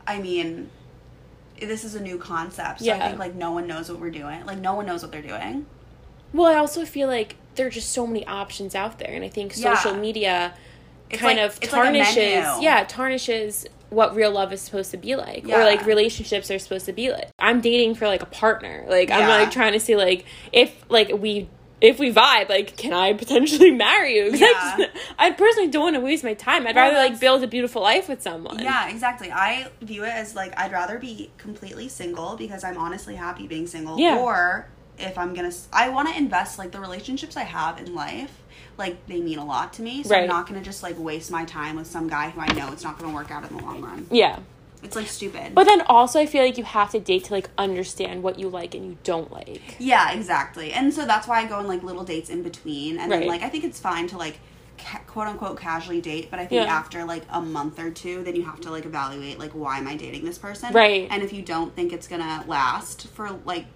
I 0.07 0.19
mean, 0.19 0.69
this 1.59 1.83
is 1.83 1.95
a 1.95 2.01
new 2.01 2.19
concept. 2.19 2.81
So 2.81 2.93
I 2.93 2.99
think 2.99 3.19
like 3.19 3.35
no 3.35 3.53
one 3.53 3.67
knows 3.67 3.89
what 3.91 3.99
we're 3.99 4.11
doing. 4.11 4.45
Like 4.45 4.59
no 4.59 4.75
one 4.75 4.85
knows 4.85 5.01
what 5.01 5.11
they're 5.11 5.23
doing. 5.23 5.65
Well, 6.35 6.47
I 6.47 6.57
also 6.57 6.85
feel 6.85 7.09
like 7.09 7.37
there 7.61 7.67
are 7.67 7.71
just 7.71 7.93
so 7.93 8.07
many 8.07 8.27
options 8.27 8.75
out 8.75 8.99
there, 8.99 9.13
and 9.13 9.23
I 9.23 9.29
think 9.29 9.53
Yeah. 9.55 9.77
social 9.77 9.95
media 9.99 10.55
It's 11.11 11.21
kind 11.21 11.37
like- 11.37 11.47
of 11.51 11.59
it's 11.61 11.71
like 11.75 11.83
tarnishes. 11.83 12.63
yeah, 12.63 12.85
tarnishes 12.89 13.67
what 13.91 14.15
real 14.17 14.31
love 14.31 14.51
is 14.53 14.63
supposed 14.63 14.91
to 14.93 14.97
be 14.97 15.15
like, 15.15 15.47
Yeah. 15.47 15.61
or 15.61 15.65
like 15.65 15.85
relationships 15.85 16.51
are 16.51 16.59
supposed 16.59 16.87
to 16.87 16.93
be 16.95 17.11
like. 17.13 17.29
I'm 17.39 17.61
dating 17.61 17.97
for 17.97 18.07
like 18.07 18.23
a 18.23 18.27
partner. 18.27 18.87
Like 18.89 19.11
I'm 19.11 19.29
like 19.29 19.51
trying 19.51 19.75
to 19.75 19.81
see 19.81 19.95
like 19.97 20.25
if 20.53 20.73
like 20.89 21.13
we. 21.19 21.49
If 21.83 21.99
we 21.99 22.13
vibe, 22.13 22.51
like, 22.51 22.77
can 22.77 22.93
I 22.93 23.15
potentially 23.15 23.71
marry 23.87 24.15
you? 24.17 24.31
'Cause 24.33 24.43
I, 24.43 24.47
Yeah. 24.47 24.77
just- 24.77 24.91
I 25.19 25.31
personally 25.31 25.69
don't 25.71 25.83
want 25.85 25.95
to 25.97 26.01
waste 26.03 26.23
my 26.23 26.35
time. 26.35 26.67
I'd 26.67 26.77
Well, 26.77 26.91
rather 26.93 26.99
like 26.99 27.19
build 27.19 27.43
a 27.43 27.47
beautiful 27.47 27.81
life 27.81 28.07
with 28.07 28.21
someone. 28.21 28.59
Yeah, 28.63 28.91
exactly. 28.91 29.33
I 29.33 29.69
view 29.81 30.05
it 30.05 30.11
as 30.11 30.35
like 30.37 30.53
I'd 30.61 30.73
rather 30.73 30.99
be 30.99 31.31
completely 31.39 31.89
single 31.89 32.37
because 32.37 32.65
I'm 32.65 32.77
honestly 32.77 33.15
happy 33.17 33.47
being 33.47 33.67
single. 33.67 33.99
Yeah. 33.99 34.19
Or 34.19 34.67
if 35.01 35.19
I'm 35.19 35.35
gonna, 35.35 35.53
I 35.73 35.89
want 35.89 36.09
to 36.09 36.17
invest 36.17 36.59
like 36.59 36.71
the 36.73 36.81
relationships 36.81 37.37
I 37.37 37.43
have 37.45 37.79
in 37.79 37.95
life. 37.95 38.37
Like 38.79 39.07
they 39.07 39.21
mean 39.21 39.39
a 39.39 39.45
lot 39.45 39.73
to 39.75 39.83
me, 39.83 40.03
so 40.03 40.11
Right. 40.11 40.23
I'm 40.23 40.29
not 40.29 40.47
gonna 40.47 40.63
just 40.63 40.83
like 40.83 40.99
waste 40.99 41.31
my 41.31 41.45
time 41.45 41.77
with 41.77 41.87
some 41.87 42.09
guy 42.09 42.31
who 42.31 42.41
I 42.41 42.47
know 42.55 42.73
it's 42.73 42.85
not 42.85 42.99
gonna 42.99 43.13
work 43.15 43.31
out 43.31 43.49
in 43.49 43.57
the 43.57 43.63
long 43.63 43.83
run. 43.83 44.07
Yeah. 44.11 44.39
It's 44.83 44.97
like 44.97 45.09
stupid. 45.09 45.55
But 45.55 45.65
then 45.65 45.83
also, 45.83 46.19
I 46.19 46.25
feel 46.25 46.43
like 46.43 46.57
you 46.57 46.65
have 46.65 46.91
to 46.93 47.01
date 47.01 47.25
to 47.25 47.35
like 47.35 47.51
understand 47.59 48.23
what 48.23 48.39
you 48.39 48.49
like 48.49 48.75
and 48.75 48.87
you 48.87 48.97
don't 49.05 49.31
like. 49.31 49.77
Yeah, 49.79 50.13
exactly. 50.13 50.73
And 50.73 50.95
so 50.95 51.05
that's 51.05 51.29
why 51.29 51.41
I 51.43 51.47
go 51.47 51.57
on 51.57 51.67
like 51.67 51.83
little 51.83 52.05
dates 52.05 52.31
in 52.31 52.43
between. 52.43 52.99
And 52.99 53.13
then 53.13 53.21
Right. 53.21 53.29
like 53.29 53.43
I 53.43 53.51
think 53.51 53.65
it's 53.65 53.79
fine 53.79 54.07
to 54.09 54.17
like 54.17 54.39
ca- 54.79 55.03
quote 55.07 55.27
unquote 55.27 55.61
casually 55.61 56.01
date, 56.01 56.31
but 56.31 56.41
I 56.41 56.47
think 56.47 56.65
Yeah. 56.65 56.73
after 56.75 57.05
like 57.05 57.25
a 57.29 57.43
month 57.43 57.79
or 57.79 57.91
two, 57.91 58.23
then 58.25 58.35
you 58.35 58.45
have 58.45 58.61
to 58.63 58.71
like 58.71 58.87
evaluate 58.87 59.39
like 59.39 59.51
why 59.53 59.77
am 59.77 59.87
I 59.87 59.97
dating 59.97 60.25
this 60.25 60.39
person? 60.39 60.73
Right. 60.73 61.07
And 61.11 61.23
if 61.23 61.35
you 61.35 61.43
don't 61.43 61.77
think 61.77 61.93
it's 61.93 62.09
gonna 62.09 62.43
last 62.47 63.09
for 63.09 63.29
like 63.45 63.67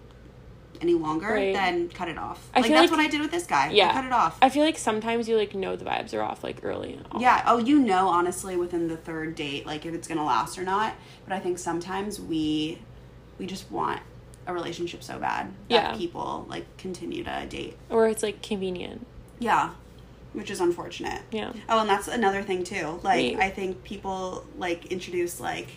any 0.81 0.95
longer, 0.95 1.29
Right. 1.29 1.55
then 1.55 1.89
cut 1.89 2.09
it 2.09 2.19
off. 2.19 2.49
I 2.55 2.61
like 2.61 2.71
that's 2.71 2.83
like- 2.83 2.91
what 2.91 3.01
I 3.01 3.09
did 3.09 3.21
with 3.21 3.31
this 3.31 3.47
guy. 3.47 3.71
Yeah. 3.71 3.91
I 3.91 3.93
cut 3.93 4.05
it 4.05 4.13
off. 4.13 4.39
I 4.43 4.49
feel 4.49 4.65
like 4.65 4.77
sometimes 4.79 5.29
you 5.29 5.37
like 5.37 5.55
know 5.55 5.77
the 5.77 5.85
vibes 5.85 6.13
are 6.15 6.23
off 6.23 6.43
like 6.45 6.61
early. 6.63 6.99
Yeah. 7.19 7.43
Oh, 7.47 7.59
you 7.59 7.79
know, 7.79 8.09
honestly, 8.09 8.57
within 8.57 8.89
the 8.89 8.97
third 8.97 9.35
date, 9.35 9.67
like 9.67 9.87
if 9.87 9.95
it's 9.95 10.09
gonna 10.09 10.25
last 10.25 10.59
or 10.59 10.63
not. 10.65 10.95
But 11.27 11.35
I 11.35 11.41
think 11.41 11.59
sometimes 11.59 12.21
we 12.21 12.79
we 13.39 13.47
just 13.47 13.71
want 13.71 14.01
a 14.47 14.53
relationship 14.53 15.03
so 15.03 15.19
bad 15.19 15.47
that 15.71 15.75
Yeah. 15.93 15.97
people 15.97 16.45
like 16.49 16.65
continue 16.77 17.25
to 17.25 17.47
date. 17.49 17.77
Or 17.89 18.07
it's 18.09 18.23
like 18.23 18.43
convenient. 18.43 19.07
Yeah, 19.39 19.71
which 20.35 20.51
is 20.51 20.61
unfortunate. 20.61 21.23
Yeah. 21.31 21.53
Oh, 21.69 21.81
and 21.81 21.89
that's 21.89 22.09
another 22.09 22.43
thing 22.43 22.63
too. 22.65 23.01
Like. 23.03 23.37
I 23.37 23.49
think 23.51 23.85
people 23.85 24.45
like 24.59 24.87
introduce 24.87 25.41
like 25.41 25.69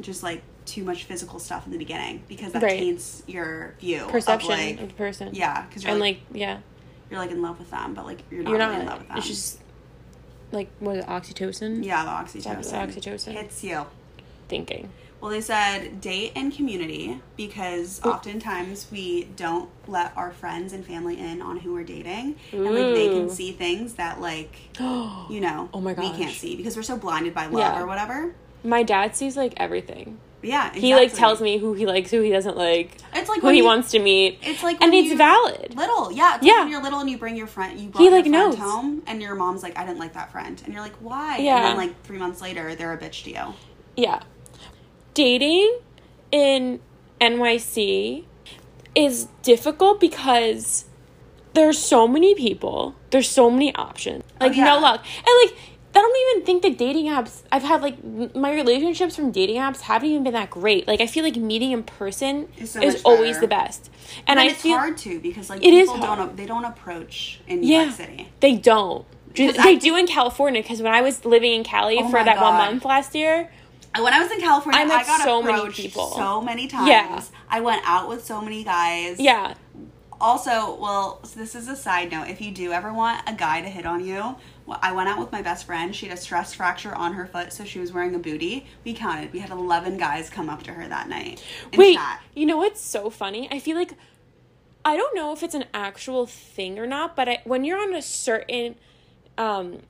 just 0.00 0.22
like 0.22 0.42
too 0.64 0.84
much 0.84 1.04
physical 1.04 1.38
stuff 1.38 1.66
in 1.66 1.72
the 1.72 1.78
beginning 1.78 2.22
because 2.28 2.52
that 2.52 2.62
Right. 2.62 2.78
taints 2.78 3.22
your 3.26 3.74
view 3.80 4.06
Perception 4.08 4.78
of 4.78 4.84
of, 4.84 4.88
the 4.88 4.94
person. 4.94 5.34
yeah, 5.34 5.62
because 5.62 5.82
you're 5.82 5.92
And 5.92 6.00
like, 6.00 6.18
like, 6.30 6.38
yeah, 6.38 6.58
you're 7.10 7.18
like 7.20 7.30
in 7.30 7.42
love 7.42 7.58
with 7.58 7.70
them, 7.70 7.94
but 7.94 8.04
like 8.06 8.20
you're 8.30 8.42
not, 8.42 8.50
you're 8.50 8.58
really 8.58 8.72
not. 8.72 8.80
in 8.82 8.86
love 8.86 8.98
with 9.00 9.08
them. 9.08 9.18
It's 9.18 9.26
just 9.26 9.58
like 10.52 10.68
what 10.80 10.96
is 10.96 11.04
it, 11.04 11.08
oxytocin? 11.08 11.84
yeah, 11.84 12.04
the 12.04 12.10
oxytocin. 12.10 12.62
The 12.62 13.00
oxytocin. 13.00 13.32
hits 13.32 13.64
you. 13.64 13.86
Thinking. 14.48 14.90
Well, 15.20 15.30
they 15.30 15.40
said 15.40 16.00
date 16.00 16.32
and 16.34 16.52
community 16.52 17.20
because 17.36 18.00
oftentimes 18.04 18.88
we 18.90 19.24
don't 19.36 19.70
let 19.86 20.12
our 20.16 20.32
friends 20.32 20.72
and 20.72 20.84
family 20.84 21.16
in 21.16 21.40
on 21.40 21.58
who 21.58 21.72
we're 21.74 21.84
dating, 21.84 22.36
and 22.50 22.64
like 22.64 22.92
they 22.94 23.08
can 23.08 23.30
see 23.30 23.52
things 23.52 23.94
that 23.94 24.20
like 24.20 24.52
you 24.80 25.40
know 25.40 25.68
Oh 25.72 25.80
my 25.80 25.94
god, 25.94 26.02
we 26.10 26.10
can't 26.24 26.34
see 26.34 26.56
because 26.56 26.76
we're 26.76 26.82
so 26.82 26.96
blinded 26.96 27.34
by 27.34 27.46
love 27.46 27.54
Yeah. 27.60 27.80
or 27.80 27.86
whatever. 27.86 28.34
My 28.64 28.82
dad 28.82 29.14
sees 29.16 29.36
like 29.36 29.54
everything. 29.58 30.18
Yeah, 30.44 30.72
He 30.74 30.92
like 30.94 31.14
tells 31.14 31.40
me 31.40 31.58
who 31.58 31.72
he 31.74 31.86
likes, 31.86 32.10
who 32.10 32.20
he 32.20 32.30
doesn't 32.30 32.56
like, 32.56 32.96
It's 33.14 33.28
like 33.28 33.42
who 33.42 33.48
he 33.50 33.58
you- 33.58 33.64
wants 33.64 33.92
to 33.92 34.00
meet. 34.00 34.40
It's 34.42 34.62
like 34.62 34.82
and 34.82 34.92
it's 34.92 35.14
valid. 35.16 35.74
Little, 35.76 36.10
yeah, 36.10 36.38
Yeah. 36.42 36.52
Like 36.54 36.60
when 36.62 36.68
you're 36.72 36.82
little 36.82 36.98
and 37.00 37.08
you 37.08 37.16
bring 37.16 37.36
your 37.36 37.46
friend, 37.46 37.78
you 37.78 37.88
brought 37.90 38.02
He, 38.02 38.10
like, 38.10 38.26
knows. 38.26 38.56
home, 38.56 39.02
and 39.06 39.22
your 39.22 39.36
mom's 39.36 39.62
like, 39.62 39.78
"I 39.78 39.84
didn't 39.86 40.00
like 40.00 40.14
that 40.14 40.32
friend," 40.32 40.60
and 40.64 40.72
you're 40.74 40.82
like, 40.82 40.96
"Why?" 40.96 41.38
Yeah. 41.38 41.56
And 41.58 41.64
then 41.66 41.76
like 41.76 42.02
three 42.02 42.18
months 42.18 42.40
later, 42.42 42.74
they're 42.74 42.92
a 42.92 42.98
bitch 42.98 43.22
to 43.24 43.30
you. 43.30 43.54
Yeah. 43.96 44.20
Dating 45.14 45.78
in 46.32 46.80
NYC 47.20 48.24
is 48.94 49.28
difficult 49.42 50.00
because 50.00 50.86
there's 51.54 51.78
so 51.78 52.08
many 52.08 52.34
people, 52.34 52.94
there's 53.10 53.28
so 53.28 53.50
many 53.50 53.74
options. 53.74 54.24
Like 54.40 54.52
Oh, 54.52 54.54
yeah. 54.54 54.64
no 54.64 54.78
luck. 54.80 55.04
And 55.18 55.34
like 55.50 55.56
I 55.94 56.00
don't 56.00 56.36
even 56.36 56.46
think 56.46 56.62
the 56.62 56.70
dating 56.70 57.06
apps 57.06 57.42
I've 57.52 57.62
had 57.62 57.82
like 57.82 58.02
my 58.34 58.54
relationships 58.54 59.14
from 59.14 59.30
dating 59.30 59.56
apps 59.56 59.80
haven't 59.82 60.08
even 60.08 60.24
been 60.24 60.32
that 60.32 60.50
great. 60.50 60.88
Like 60.88 61.00
I 61.00 61.06
feel 61.06 61.22
like 61.22 61.36
meeting 61.36 61.72
in 61.72 61.82
person 61.82 62.48
so 62.64 62.80
is 62.80 63.02
always 63.04 63.38
the 63.40 63.46
best. 63.48 63.90
And 64.26 64.38
And 64.38 64.40
I 64.40 64.46
it's 64.52 64.62
feel 64.62 64.78
hard 64.78 64.96
too 64.96 65.20
because 65.20 65.50
like 65.50 65.60
It 65.64 65.70
people 65.70 65.98
don't 65.98 66.36
they 66.36 66.46
don't 66.46 66.64
approach 66.64 67.40
in 67.46 67.60
New 67.60 67.68
yeah, 67.68 67.82
York 67.84 67.94
City. 67.94 68.28
they 68.40 68.56
don't. 68.56 69.04
They 69.34 69.48
I 69.58 69.74
do 69.74 69.96
in 69.96 70.06
California 70.06 70.62
because 70.62 70.80
when 70.82 70.92
I 70.92 71.00
was 71.02 71.24
living 71.24 71.52
in 71.54 71.64
Cali 71.64 71.98
Oh 72.00 72.08
for 72.10 72.22
that 72.24 72.40
one 72.40 72.54
month 72.54 72.84
last 72.84 73.14
year, 73.14 73.50
When 73.98 74.12
I 74.12 74.20
was 74.22 74.30
in 74.32 74.40
California, 74.40 74.80
I 74.80 74.84
I, 74.84 74.86
met 74.86 75.06
got 75.06 75.20
so 75.22 75.42
many 75.42 75.70
people. 75.70 76.10
so 76.12 76.40
many 76.40 76.68
times. 76.68 76.88
Yeah. 76.88 77.22
I 77.50 77.60
went 77.60 77.82
out 77.86 78.08
with 78.08 78.24
so 78.24 78.40
many 78.40 78.64
guys. 78.64 79.20
yeah, 79.20 79.54
Also, 80.20 80.76
well, 80.80 81.20
so 81.24 81.38
this 81.40 81.54
is 81.54 81.68
a 81.68 81.76
side 81.76 82.10
note. 82.12 82.28
If 82.28 82.40
you 82.40 82.50
do 82.52 82.72
ever 82.72 82.92
want 82.92 83.22
a 83.28 83.34
guy 83.34 83.60
to 83.60 83.68
hit 83.68 83.84
on 83.86 84.04
you, 84.04 84.36
well, 84.66 84.78
I 84.82 84.92
went 84.92 85.08
out 85.08 85.18
with 85.18 85.32
my 85.32 85.42
best 85.42 85.66
friend. 85.66 85.94
She 85.94 86.06
had 86.06 86.16
a 86.16 86.20
stress 86.20 86.54
fracture 86.54 86.94
on 86.94 87.14
her 87.14 87.26
foot, 87.26 87.52
so 87.52 87.64
she 87.64 87.78
was 87.78 87.92
wearing 87.92 88.14
a 88.14 88.18
booty. 88.18 88.66
We 88.84 88.94
counted. 88.94 89.32
We 89.32 89.40
had 89.40 89.50
11 89.50 89.98
guys 89.98 90.30
come 90.30 90.48
up 90.48 90.62
to 90.64 90.72
her 90.72 90.88
that 90.88 91.08
night. 91.08 91.42
Wait, 91.76 91.96
chat. 91.96 92.22
you 92.34 92.46
know 92.46 92.58
what's 92.58 92.80
so 92.80 93.10
funny? 93.10 93.48
I 93.50 93.58
feel 93.58 93.76
like 93.76 93.94
I 94.84 94.96
don't 94.96 95.14
know 95.14 95.32
if 95.32 95.42
it's 95.42 95.54
an 95.54 95.64
actual 95.74 96.26
thing 96.26 96.78
or 96.78 96.86
not, 96.86 97.16
but 97.16 97.28
I, 97.28 97.42
when 97.44 97.64
you're 97.64 97.78
on 97.78 97.94
a 97.94 98.02
certain 98.02 98.76
um, 99.38 99.80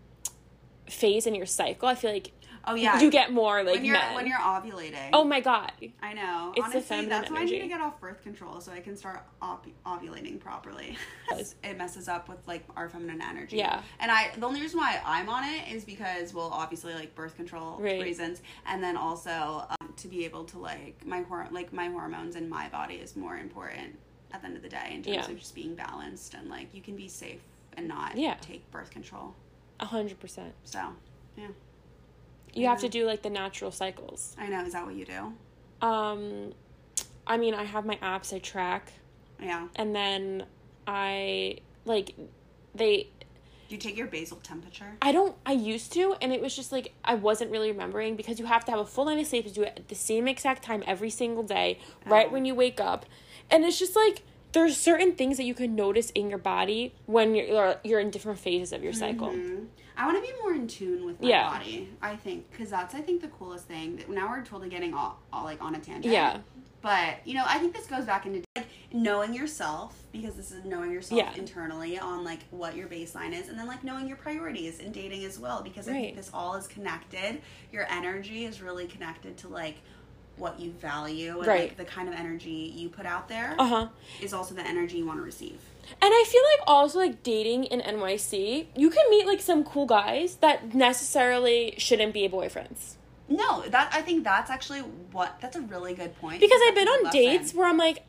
phase 0.89 1.27
in 1.27 1.35
your 1.35 1.47
cycle, 1.47 1.89
I 1.89 1.95
feel 1.95 2.13
like 2.13 2.33
Oh, 2.65 2.75
yeah. 2.75 3.01
you 3.01 3.11
get 3.11 3.33
more 3.33 3.63
like 3.65 3.75
when 3.77 3.85
you're 3.85 3.95
men. 3.99 4.15
when 4.15 4.27
you're 4.27 4.39
ovulating. 4.39 5.11
oh 5.13 5.25
my 5.25 5.41
god, 5.41 5.73
I 6.03 6.13
know. 6.13 6.53
It's 6.57 6.65
Honestly, 6.65 7.07
that's 7.07 7.31
why 7.31 7.41
I 7.41 7.45
need 7.45 7.61
to 7.61 7.67
get 7.69 7.81
off 7.81 8.01
birth 8.01 8.23
control 8.23 8.61
so 8.61 8.71
I 8.73 8.81
can 8.81 8.97
start 8.97 9.25
ov- 9.41 9.67
ovulating 9.85 10.39
properly. 10.39 10.97
It 11.65 11.79
messes 11.79 12.09
up 12.09 12.29
with 12.29 12.47
like 12.47 12.63
our 12.77 12.89
feminine 12.91 13.23
energy. 13.23 13.57
Yeah. 13.57 13.81
And 14.01 14.11
I 14.11 14.31
the 14.37 14.47
only 14.47 14.61
reason 14.61 14.79
why 14.79 15.01
I'm 15.05 15.29
on 15.29 15.45
it 15.45 15.73
is 15.73 15.83
because 15.85 16.35
well 16.35 16.51
obviously 16.53 16.93
like 16.95 17.15
birth 17.15 17.37
control 17.37 17.79
Right. 17.81 18.03
reasons 18.03 18.43
and 18.67 18.83
then 18.85 18.97
also 18.99 19.65
um, 19.81 19.95
to 19.97 20.09
be 20.09 20.25
able 20.27 20.45
to 20.45 20.59
like 20.59 21.05
my 21.07 21.23
hor- 21.23 21.49
like 21.51 21.73
my 21.73 21.87
hormones 21.89 22.37
in 22.37 22.49
my 22.51 22.69
body 22.69 22.97
is 22.97 23.17
more 23.17 23.39
important 23.39 23.99
at 24.33 24.41
the 24.43 24.47
end 24.49 24.57
of 24.57 24.63
the 24.63 24.69
day 24.69 24.89
in 24.93 25.03
terms 25.03 25.17
Yeah. 25.17 25.31
of 25.31 25.39
just 25.39 25.55
being 25.55 25.75
balanced 25.75 26.35
and 26.35 26.51
like 26.51 26.75
you 26.75 26.83
can 26.83 26.97
be 26.97 27.09
safe 27.09 27.41
and 27.77 27.89
not 27.89 28.17
Yeah. 28.19 28.35
take 28.43 28.71
birth 28.71 28.91
control. 28.91 29.35
a 29.81 29.87
hundred 29.87 30.21
percent. 30.21 30.53
So, 30.65 30.81
yeah. 31.37 31.49
You 32.55 32.67
have 32.69 32.81
to 32.81 32.89
do 32.89 33.07
like 33.07 33.23
the 33.23 33.31
natural 33.31 33.71
cycles. 33.71 34.37
I 34.39 34.49
know 34.49 34.65
is 34.65 34.73
that 34.75 34.85
what 34.85 34.95
you 34.95 35.05
do? 35.07 35.33
Um, 35.87 36.53
I 37.27 37.37
mean, 37.37 37.55
I 37.55 37.65
have 37.65 37.85
my 37.87 37.97
apps 37.97 38.33
I 38.35 38.39
track, 38.39 38.93
Yeah. 39.41 39.69
and 39.77 39.95
then 39.95 40.45
I 40.87 41.59
like 41.85 42.15
they 42.75 43.09
you 43.69 43.79
take 43.79 43.97
your 43.97 44.07
basal 44.07 44.37
temperature? 44.43 44.99
I 45.01 45.13
don't. 45.13 45.35
I 45.47 45.53
used 45.53 45.95
to, 45.95 46.15
and 46.21 46.31
it 46.31 46.43
was 46.43 46.55
just 46.55 46.73
like 46.73 46.93
I 47.05 47.15
wasn't 47.15 47.51
really 47.51 47.71
remembering 47.73 48.17
because 48.17 48.39
you 48.39 48.45
have 48.45 48.65
to 48.67 48.71
have 48.71 48.81
a 48.81 48.85
full 48.85 49.07
night 49.07 49.19
of 49.19 49.27
sleep 49.27 49.47
to 49.47 49.53
do 49.53 49.63
it 49.63 49.73
at 49.77 49.89
the 49.89 49.95
same 49.95 50.29
exact 50.29 50.63
time 50.63 50.83
every 50.87 51.09
single 51.09 51.43
day, 51.43 51.79
right 52.05 52.27
Oh. 52.29 52.33
when 52.33 52.45
you 52.45 52.55
wake 52.55 52.81
up, 52.81 53.07
and 53.51 53.65
it's 53.65 53.79
just 53.79 53.97
like 53.97 54.23
there's 54.53 54.77
certain 54.77 55.13
things 55.13 55.37
that 55.39 55.45
you 55.45 55.55
can 55.55 55.75
notice 55.75 56.11
in 56.11 56.29
your 56.29 56.39
body 56.39 56.95
when 57.07 57.35
you're 57.35 57.77
you're- 57.85 58.03
in 58.03 58.11
different 58.11 58.39
phases 58.39 58.73
of 58.73 58.83
your 58.83 58.93
cycle. 58.93 59.29
Mhm. 59.29 59.67
I 59.97 60.07
want 60.07 60.25
to 60.25 60.33
be 60.33 60.37
more 60.41 60.53
in 60.55 60.67
tune 60.67 61.05
with 61.05 61.21
my 61.21 61.29
Yeah. 61.29 61.51
body. 61.51 61.89
I 62.01 62.17
think 62.17 62.51
because 62.51 62.71
that's 62.71 62.95
I 62.95 63.01
think 63.01 63.21
the 63.21 63.29
coolest 63.29 63.67
thing. 63.67 63.97
That 63.97 64.09
now 64.11 64.29
we're 64.29 64.43
totally 64.45 64.69
getting 64.69 64.95
all, 64.95 65.19
all 65.33 65.45
like 65.45 65.63
on 65.63 65.75
a 65.75 65.79
tangent. 65.79 66.13
Yeah, 66.13 66.39
But 66.81 67.25
you 67.27 67.35
know, 67.35 67.45
I 67.47 67.59
think 67.59 67.75
this 67.75 67.87
goes 67.87 68.05
back 68.05 68.27
into 68.27 68.43
like 68.57 68.67
knowing 68.93 69.33
yourself 69.35 70.03
because 70.11 70.35
this 70.35 70.51
is 70.51 70.65
knowing 70.65 70.91
yourself 70.91 71.19
Yeah. 71.19 71.33
internally 71.37 71.99
on 71.99 72.25
like 72.25 72.41
what 72.51 72.75
your 72.77 72.89
baseline 72.89 73.33
is, 73.33 73.49
and 73.49 73.59
then 73.59 73.67
like 73.69 73.85
knowing 73.85 74.09
your 74.09 74.17
priorities 74.17 74.81
in 74.81 74.91
dating 74.93 75.25
as 75.25 75.39
well 75.39 75.63
because 75.63 75.89
I 75.89 75.93
think 75.93 76.17
this 76.17 76.31
all 76.35 76.55
is 76.57 76.67
connected. 76.67 77.41
Your 77.71 77.87
energy 77.91 78.45
is 78.45 78.61
really 78.61 78.87
connected 78.87 79.37
to 79.39 79.49
like 79.49 79.77
what 80.37 80.59
you 80.59 80.71
value 80.73 81.39
and 81.39 81.47
Right. 81.47 81.61
like 81.69 81.77
the 81.77 81.85
kind 81.85 82.09
of 82.09 82.15
energy 82.15 82.73
you 82.75 82.89
put 82.89 83.07
out 83.07 83.29
there 83.29 83.55
uh 83.59 83.67
huh. 83.67 83.89
is 84.21 84.33
also 84.33 84.55
the 84.55 84.67
energy 84.67 84.99
you 84.99 85.07
want 85.07 85.19
to 85.19 85.25
receive. 85.25 85.59
And 86.01 86.11
I 86.13 86.25
feel 86.29 86.43
like 86.59 86.69
also 86.69 86.99
like 86.99 87.23
dating 87.23 87.65
in 87.65 87.81
NYC, 87.81 88.67
you 88.77 88.89
can 88.91 89.11
meet 89.11 89.27
like 89.27 89.41
some 89.41 89.65
cool 89.65 89.87
guys 89.87 90.37
that 90.37 90.75
necessarily 90.75 91.75
shouldn't 91.79 92.15
be 92.15 92.29
boyfriends. 92.29 92.95
No, 93.29 93.63
that 93.63 93.91
I 93.93 94.03
think 94.03 94.25
that's 94.25 94.51
actually 94.51 94.81
what 94.81 95.39
that's 95.41 95.57
a 95.57 95.61
really 95.61 95.95
good 95.95 96.15
point. 96.17 96.41
because 96.41 96.61
I've 96.67 96.75
been 96.75 96.89
on 96.89 97.11
dates 97.11 97.55
where 97.55 97.67
I'm 97.67 97.79
like, 97.79 98.05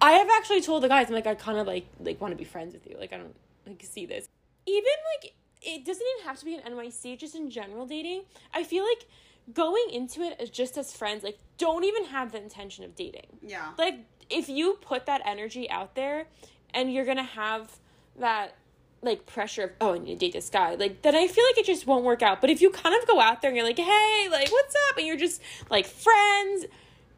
I 0.00 0.12
have 0.12 0.28
actually 0.30 0.60
told 0.62 0.82
the 0.82 0.88
guys 0.88 1.08
I'm 1.08 1.14
like 1.14 1.26
I 1.26 1.34
kind 1.34 1.58
of 1.58 1.66
like 1.66 1.86
like 2.00 2.20
want 2.20 2.32
to 2.32 2.36
be 2.36 2.44
friends 2.44 2.72
with 2.74 2.86
you. 2.86 2.96
Like 2.98 3.12
I 3.12 3.18
don't 3.18 3.34
like 3.66 3.82
see 3.84 4.06
this. 4.06 4.28
Even 4.66 4.90
like 5.20 5.34
it 5.62 5.84
doesn't 5.84 6.06
even 6.16 6.26
have 6.26 6.38
to 6.38 6.44
be 6.44 6.54
an 6.54 6.62
NYC. 6.72 7.18
Just 7.18 7.34
in 7.34 7.50
general 7.50 7.86
dating, 7.86 8.22
I 8.54 8.64
feel 8.64 8.84
like 8.84 9.06
going 9.54 9.86
into 9.92 10.22
it 10.22 10.36
as 10.40 10.50
just 10.50 10.76
as 10.78 10.94
friends. 10.96 11.22
Like 11.22 11.38
don't 11.58 11.84
even 11.84 12.06
have 12.06 12.32
the 12.32 12.38
intention 12.42 12.84
of 12.84 12.94
dating. 12.94 13.38
Yeah. 13.42 13.68
Like 13.78 14.00
if 14.30 14.48
you 14.48 14.78
put 14.80 15.06
that 15.06 15.20
energy 15.24 15.68
out 15.70 15.94
there, 15.94 16.26
and 16.74 16.92
you're 16.92 17.04
gonna 17.04 17.22
have 17.22 17.76
that 18.18 18.54
like 19.02 19.26
pressure 19.26 19.64
of 19.64 19.70
oh 19.80 19.94
I 19.94 19.98
need 19.98 20.06
to 20.14 20.16
date 20.26 20.32
this 20.32 20.48
guy 20.48 20.76
like 20.76 21.02
then 21.02 21.16
I 21.16 21.26
feel 21.26 21.44
like 21.44 21.58
it 21.58 21.66
just 21.66 21.86
won't 21.86 22.04
work 22.04 22.22
out. 22.22 22.40
But 22.40 22.50
if 22.50 22.62
you 22.62 22.70
kind 22.70 22.94
of 23.00 23.06
go 23.08 23.20
out 23.20 23.42
there 23.42 23.50
and 23.50 23.56
you're 23.56 23.66
like 23.66 23.78
hey 23.78 24.28
like 24.30 24.50
what's 24.52 24.74
up 24.90 24.96
and 24.96 25.06
you're 25.06 25.16
just 25.16 25.42
like 25.70 25.86
friends, 25.86 26.66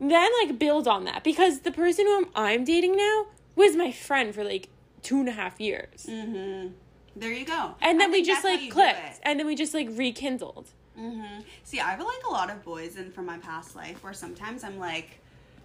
then 0.01 0.31
like 0.43 0.59
build 0.59 0.89
on 0.89 1.05
that 1.05 1.23
because 1.23 1.61
the 1.61 1.71
person 1.71 2.07
whom 2.07 2.27
I'm 2.35 2.65
dating 2.65 2.97
now 2.97 3.27
was 3.55 3.77
my 3.77 3.93
friend 3.93 4.35
for 4.35 4.43
like 4.45 4.69
two 5.03 5.21
and 5.21 5.29
a 5.29 5.33
half 5.33 5.61
years, 5.61 6.07
Mm-hmm. 6.09 6.69
There 7.17 7.31
you 7.31 7.45
go. 7.45 7.75
and 7.81 8.01
then 8.01 8.11
we 8.11 8.23
just 8.23 8.43
like 8.43 8.71
clicked, 8.71 9.21
and 9.23 9.39
then 9.39 9.47
we 9.47 9.55
just 9.55 9.73
like 9.75 9.89
rekindled. 9.93 10.71
Mm-hmm. 10.99 11.41
See, 11.65 11.81
I 11.81 11.91
have 11.91 12.01
like 12.01 12.25
a 12.29 12.33
lot 12.33 12.51
of 12.51 12.65
boys 12.65 12.97
in 12.97 13.11
from 13.11 13.27
my 13.27 13.39
past 13.39 13.75
life 13.75 14.03
where 14.05 14.13
sometimes 14.13 14.65
I'm 14.65 14.79
like, 14.79 15.21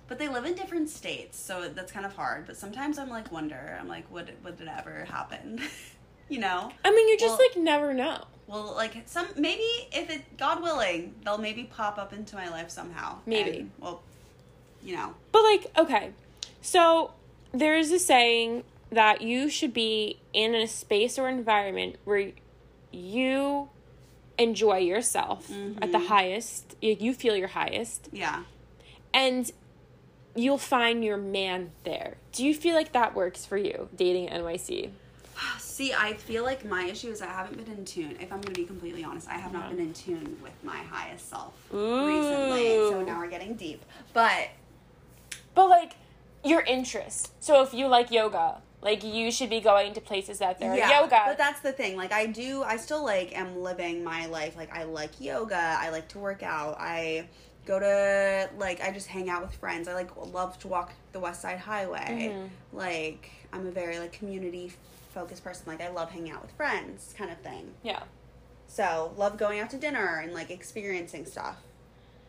but 0.07 0.17
they 0.17 0.27
live 0.27 0.45
in 0.45 0.55
different 0.55 0.89
states, 0.89 1.39
so 1.39 1.69
that's 1.69 1.91
kind 1.91 2.05
of 2.05 2.15
hard. 2.15 2.47
But 2.47 2.57
sometimes 2.57 2.97
I'm 2.97 3.09
like, 3.09 3.31
wonder, 3.31 3.77
I'm 3.79 3.87
like, 3.87 4.11
would 4.11 4.31
would 4.43 4.59
it 4.59 4.67
ever 4.67 5.05
happen? 5.05 5.61
you 6.29 6.39
know? 6.39 6.71
I 6.83 6.91
mean, 6.91 7.07
you 7.09 7.17
just 7.17 7.37
Well- 7.37 7.47
like 7.47 7.63
never 7.63 7.93
know. 7.93 8.25
Well, 8.47 8.73
like 8.75 9.03
some 9.05 9.27
maybe 9.37 9.61
if 9.91 10.09
it 10.09 10.37
God 10.37 10.63
willing, 10.63 11.13
they'll 11.23 11.37
maybe 11.37 11.65
pop 11.65 11.99
up 11.99 12.13
into 12.13 12.35
my 12.35 12.49
life 12.49 12.71
somehow. 12.71 13.19
Maybe. 13.27 13.59
And, 13.59 13.71
well, 13.79 14.01
you 14.83 14.95
know. 14.95 15.13
But 15.31 15.43
like, 15.43 15.67
okay, 15.77 16.11
so 16.59 17.11
there's 17.53 17.91
a 17.91 17.99
saying 17.99 18.63
that 18.91 19.21
you 19.21 19.49
should 19.49 19.71
be 19.71 20.17
in 20.33 20.55
a 20.55 20.65
space 20.65 21.19
or 21.19 21.29
environment 21.29 21.97
where 22.05 22.31
you 22.91 23.69
enjoy 24.39 24.77
yourself 24.77 25.49
at 25.81 25.91
the 25.91 25.97
mm-hmm. 25.97 26.07
highest, 26.07 26.75
you 26.81 26.95
you 26.99 27.13
feel 27.13 27.35
your 27.35 27.49
highest, 27.49 28.09
Yeah. 28.11 28.43
and 29.13 29.51
you'll 30.35 30.57
find 30.57 31.03
your 31.03 31.17
man 31.17 31.71
there. 31.83 32.17
Do 32.31 32.45
you 32.45 32.53
feel 32.53 32.75
like 32.75 32.93
that 32.93 33.13
works 33.13 33.45
for 33.45 33.57
you 33.57 33.89
dating 33.95 34.29
at 34.29 34.41
NYC? 34.41 34.91
See, 35.59 35.93
I 35.93 36.13
feel 36.13 36.43
like 36.43 36.65
my 36.65 36.85
issue 36.85 37.09
is 37.09 37.21
I 37.21 37.27
haven't 37.27 37.63
been 37.63 37.73
in 37.75 37.85
tune. 37.85 38.17
If 38.19 38.31
I'm 38.31 38.41
going 38.41 38.53
to 38.53 38.61
be 38.61 38.65
completely 38.65 39.03
honest, 39.03 39.27
I 39.29 39.33
have 39.33 39.53
not 39.53 39.63
uh-huh. 39.63 39.71
been 39.75 39.79
in 39.87 39.93
tune 39.93 40.37
with 40.41 40.53
my 40.63 40.77
highest 40.77 41.29
self 41.29 41.53
Ooh. 41.73 42.07
recently. 42.07 42.67
So 42.89 43.03
now 43.03 43.19
we're 43.19 43.29
getting 43.29 43.55
deep. 43.55 43.83
But 44.13 44.49
But 45.55 45.69
like 45.69 45.93
your 46.43 46.61
interest. 46.61 47.31
So 47.43 47.61
if 47.61 47.73
you 47.73 47.87
like 47.87 48.11
yoga, 48.11 48.61
like 48.81 49.03
you 49.03 49.31
should 49.31 49.49
be 49.49 49.59
going 49.59 49.93
to 49.93 50.01
places 50.01 50.39
that 50.39 50.59
there 50.59 50.71
are 50.71 50.77
yoga. 50.77 51.21
But 51.25 51.37
that's 51.37 51.59
the 51.59 51.71
thing. 51.71 51.97
Like 51.97 52.11
I 52.11 52.25
do 52.25 52.63
I 52.63 52.77
still 52.77 53.03
like 53.03 53.37
am 53.37 53.61
living 53.61 54.03
my 54.03 54.25
life. 54.27 54.55
Like 54.55 54.73
I 54.75 54.83
like 54.83 55.19
yoga. 55.19 55.77
I 55.79 55.89
like 55.89 56.07
to 56.09 56.19
work 56.19 56.43
out. 56.43 56.77
I 56.79 57.27
go 57.65 57.79
to 57.79 58.49
like 58.57 58.81
I 58.81 58.91
just 58.91 59.07
hang 59.07 59.29
out 59.29 59.41
with 59.41 59.53
friends. 59.55 59.87
I 59.87 59.93
like 59.93 60.09
love 60.17 60.57
to 60.59 60.67
walk 60.67 60.93
the 61.11 61.19
West 61.19 61.41
Side 61.41 61.59
Highway. 61.59 62.31
Mm-hmm. 62.33 62.77
Like 62.77 63.29
I'm 63.51 63.67
a 63.67 63.71
very 63.71 63.99
like 63.99 64.13
community 64.13 64.71
focused 65.13 65.43
person. 65.43 65.63
Like 65.67 65.81
I 65.81 65.89
love 65.89 66.11
hanging 66.11 66.31
out 66.31 66.41
with 66.41 66.51
friends 66.51 67.13
kind 67.17 67.31
of 67.31 67.37
thing. 67.39 67.71
yeah. 67.83 68.03
So 68.67 69.13
love 69.17 69.37
going 69.37 69.59
out 69.59 69.71
to 69.71 69.77
dinner 69.77 70.19
and 70.23 70.31
like 70.33 70.51
experiencing 70.51 71.25
stuff. 71.25 71.57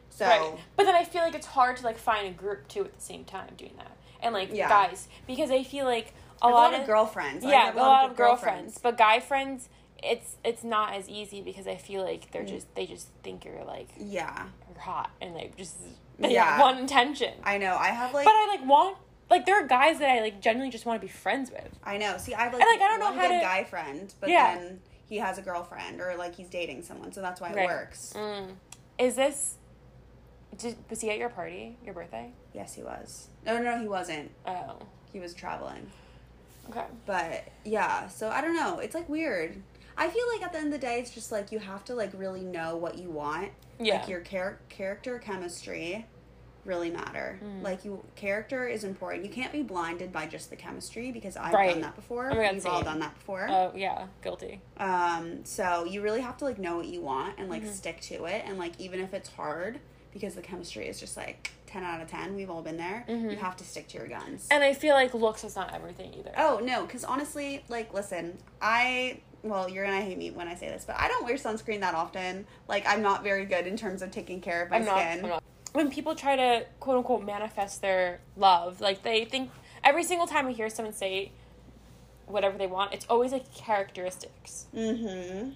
So 0.09 0.25
Right. 0.27 0.55
But 0.77 0.85
then 0.85 0.95
I 0.95 1.05
feel 1.05 1.23
like 1.23 1.35
it's 1.35 1.47
hard 1.47 1.77
to 1.77 1.85
like 1.85 1.99
find 1.99 2.27
a 2.27 2.31
group 2.33 2.67
too 2.67 2.85
at 2.85 2.95
the 2.97 3.01
same 3.01 3.25
time 3.25 3.51
doing 3.57 3.75
that. 3.77 3.93
And 4.23 4.35
like 4.35 4.49
Yeah. 4.53 4.69
guys, 4.69 5.07
because 5.27 5.51
I 5.51 5.63
feel 5.63 5.85
like 5.85 6.15
a 6.43 6.47
have 6.47 6.55
lot, 6.55 6.75
of 6.75 6.87
girlfriends. 6.87 7.45
I 7.45 7.51
yeah, 7.51 7.65
have 7.67 7.77
a 7.77 7.79
lot 7.81 8.05
of 8.05 8.11
good 8.11 8.17
girlfriends, 8.19 8.79
but 8.79 8.97
guy 8.99 9.21
friends, 9.21 9.69
it's 10.03 10.37
it's 10.45 10.65
not 10.65 10.95
as 10.95 11.09
easy 11.09 11.43
because 11.43 11.67
I 11.67 11.77
feel 11.77 12.03
like 12.03 12.27
Mm. 12.27 12.31
they're 12.33 12.45
just 12.45 12.75
they 12.75 12.87
just 12.87 13.09
think 13.23 13.45
you're 13.45 13.65
like 13.65 13.89
Yeah, 13.99 14.47
hot 14.79 15.11
and 15.21 15.37
they 15.37 15.53
just 15.57 15.77
they 16.19 16.33
Yeah. 16.33 16.45
have 16.57 16.61
one 16.61 16.79
intention. 16.79 17.35
I 17.45 17.59
know. 17.59 17.77
I 17.77 17.89
have 17.89 18.15
like 18.15 18.25
but 18.25 18.33
I 18.35 18.47
like 18.57 18.67
want 18.69 18.97
like 19.29 19.47
there 19.47 19.63
are 19.63 19.67
guys 19.67 19.99
that 19.99 20.09
I 20.11 20.21
like 20.21 20.41
genuinely 20.41 20.73
just 20.73 20.87
want 20.87 21.01
to 21.01 21.07
be 21.07 21.13
friends 21.13 21.51
with. 21.51 21.69
I 21.85 21.99
know. 21.99 22.17
See, 22.19 22.35
I 22.35 22.45
have 22.45 22.53
like, 22.53 22.63
And, 22.63 22.69
like, 22.81 22.81
I 22.83 22.89
don't 22.89 23.01
know 23.01 23.21
how 23.21 23.29
to- 23.29 23.39
guy 23.41 23.65
friend, 23.65 24.13
but 24.21 24.29
Yeah. 24.31 24.57
then 24.57 24.81
he 25.09 25.19
has 25.19 25.39
a 25.39 25.43
girlfriend 25.43 26.01
or 26.01 26.15
like 26.17 26.35
he's 26.35 26.49
dating 26.49 26.83
someone, 26.83 27.13
so 27.13 27.21
that's 27.21 27.41
why 27.41 27.51
it 27.51 27.57
Right. 27.57 27.69
works. 27.69 28.13
Mm. 28.17 28.55
Is 28.99 29.15
this? 29.17 29.57
Did, 30.57 30.77
was 30.91 31.01
he 31.01 31.11
at 31.11 31.19
your 31.19 31.29
party, 31.29 31.79
your 31.85 31.95
birthday? 31.95 32.33
Yes, 32.53 32.75
he 32.75 32.83
was. 32.83 33.29
No, 33.47 33.57
no, 33.59 33.63
no, 33.77 33.81
he 33.81 33.89
wasn't. 33.89 34.31
Oh, 34.47 34.79
He 35.13 35.21
was 35.21 35.33
traveling. 35.35 35.91
Okay. 36.71 36.85
But 37.07 37.45
yeah, 37.65 38.09
so 38.09 38.29
I 38.29 38.41
don't 38.41 38.57
know. 38.57 38.79
It's 38.79 38.95
like 38.95 39.09
weird. 39.09 39.63
I 39.97 40.09
feel 40.09 40.25
like 40.33 40.43
at 40.43 40.53
the 40.53 40.59
end 40.59 40.69
of 40.69 40.73
the 40.73 40.79
day, 40.87 40.99
it's 41.01 41.11
just 41.11 41.31
like 41.31 41.53
you 41.53 41.59
have 41.59 41.85
to 41.87 41.95
like 41.95 42.11
really 42.15 42.43
know 42.43 42.77
what 42.77 42.97
you 42.99 43.11
want. 43.11 43.51
Yeah. 43.79 43.97
Like 44.01 44.09
your 44.09 44.21
char- 44.21 44.59
character 44.69 45.19
chemistry 45.19 46.07
really 46.67 46.91
matter. 46.91 47.41
Mm. 47.43 47.63
Like 47.63 47.85
you 47.87 48.03
character 48.17 48.69
is 48.69 48.85
important. 48.85 49.25
You 49.25 49.31
can't 49.31 49.51
be 49.53 49.63
blinded 49.63 50.13
by 50.13 50.27
just 50.27 50.51
the 50.51 50.57
chemistry 50.57 51.11
because 51.11 51.37
I've 51.37 51.55
Right. 51.55 51.71
done 51.73 51.81
that 51.83 51.97
before. 51.97 52.31
Oh 52.31 52.35
God, 52.35 52.53
We've 52.55 52.67
all 52.67 52.83
done 52.83 53.01
that 53.01 53.15
before. 53.15 53.47
Oh 53.51 53.73
yeah, 53.75 54.07
guilty. 54.23 54.61
Um, 54.77 55.45
so 55.45 55.85
you 55.85 56.03
really 56.03 56.21
have 56.21 56.37
to 56.39 56.45
like 56.45 56.59
know 56.59 56.77
what 56.77 56.87
you 56.87 57.01
want 57.01 57.39
and 57.39 57.51
Mm-hmm. 57.51 57.65
like 57.67 57.75
stick 57.75 58.01
to 58.03 58.27
it 58.27 58.45
and 58.47 58.59
like 58.59 58.73
even 58.79 59.01
if 59.01 59.15
it's 59.15 59.31
hard 59.31 59.81
because 60.13 60.35
the 60.35 60.43
chemistry 60.43 60.87
is 60.87 61.01
just 61.01 61.17
like 61.17 61.51
10 61.71 61.83
out 61.85 62.01
of 62.01 62.09
10 62.09 62.35
we've 62.37 62.51
all 62.51 62.63
been 62.63 62.77
there 62.77 63.05
Mm-hmm. 63.09 63.31
you 63.31 63.37
have 63.37 63.57
to 63.57 63.65
stick 63.65 63.89
to 63.89 63.99
your 63.99 64.09
guns 64.09 64.49
And 64.51 64.63
I 64.65 64.73
feel 64.75 64.95
like 64.95 65.15
looks 65.15 65.45
is 65.45 65.57
not 65.57 65.75
everything 65.75 66.13
either. 66.19 66.33
oh 66.37 66.61
no 66.63 66.85
because 66.85 67.05
honestly 67.05 67.65
like 67.69 67.95
listen 67.95 68.39
i 68.61 69.21
well 69.43 69.69
you're 69.71 69.85
gonna 69.85 70.01
hate 70.03 70.19
me 70.19 70.31
when 70.31 70.49
i 70.49 70.55
say 70.55 70.69
this 70.69 70.85
but 70.85 70.97
i 70.99 71.09
don't 71.09 71.25
wear 71.25 71.35
sunscreen 71.37 71.81
that 71.81 71.95
often 71.95 72.47
like 72.69 72.85
i'm 72.87 73.03
not 73.03 73.23
very 73.23 73.45
good 73.47 73.67
in 73.67 73.77
terms 73.77 74.03
of 74.03 74.11
taking 74.11 74.41
care 74.41 74.63
of 74.63 74.71
my 74.71 74.77
I'm 74.77 74.83
skin 74.85 75.25
I'm 75.25 75.29
not. 75.31 75.43
When 75.73 75.89
people 75.89 76.17
try 76.17 76.35
to 76.35 76.67
quote 76.81 76.97
unquote 76.97 77.23
manifest 77.25 77.81
their 77.81 78.19
love, 78.37 78.81
like 78.81 79.05
they 79.05 79.25
think 79.25 79.53
every 79.85 80.03
single 80.03 80.27
time 80.27 80.49
I 80.49 80.51
hear 80.51 80.69
someone 80.69 80.93
say 80.95 81.31
whatever 82.27 82.59
they 82.59 82.67
want, 82.67 82.93
it's 82.93 83.07
always 83.09 83.31
like 83.31 83.55
characteristics. 83.55 84.67
mm-hmm 84.77 85.51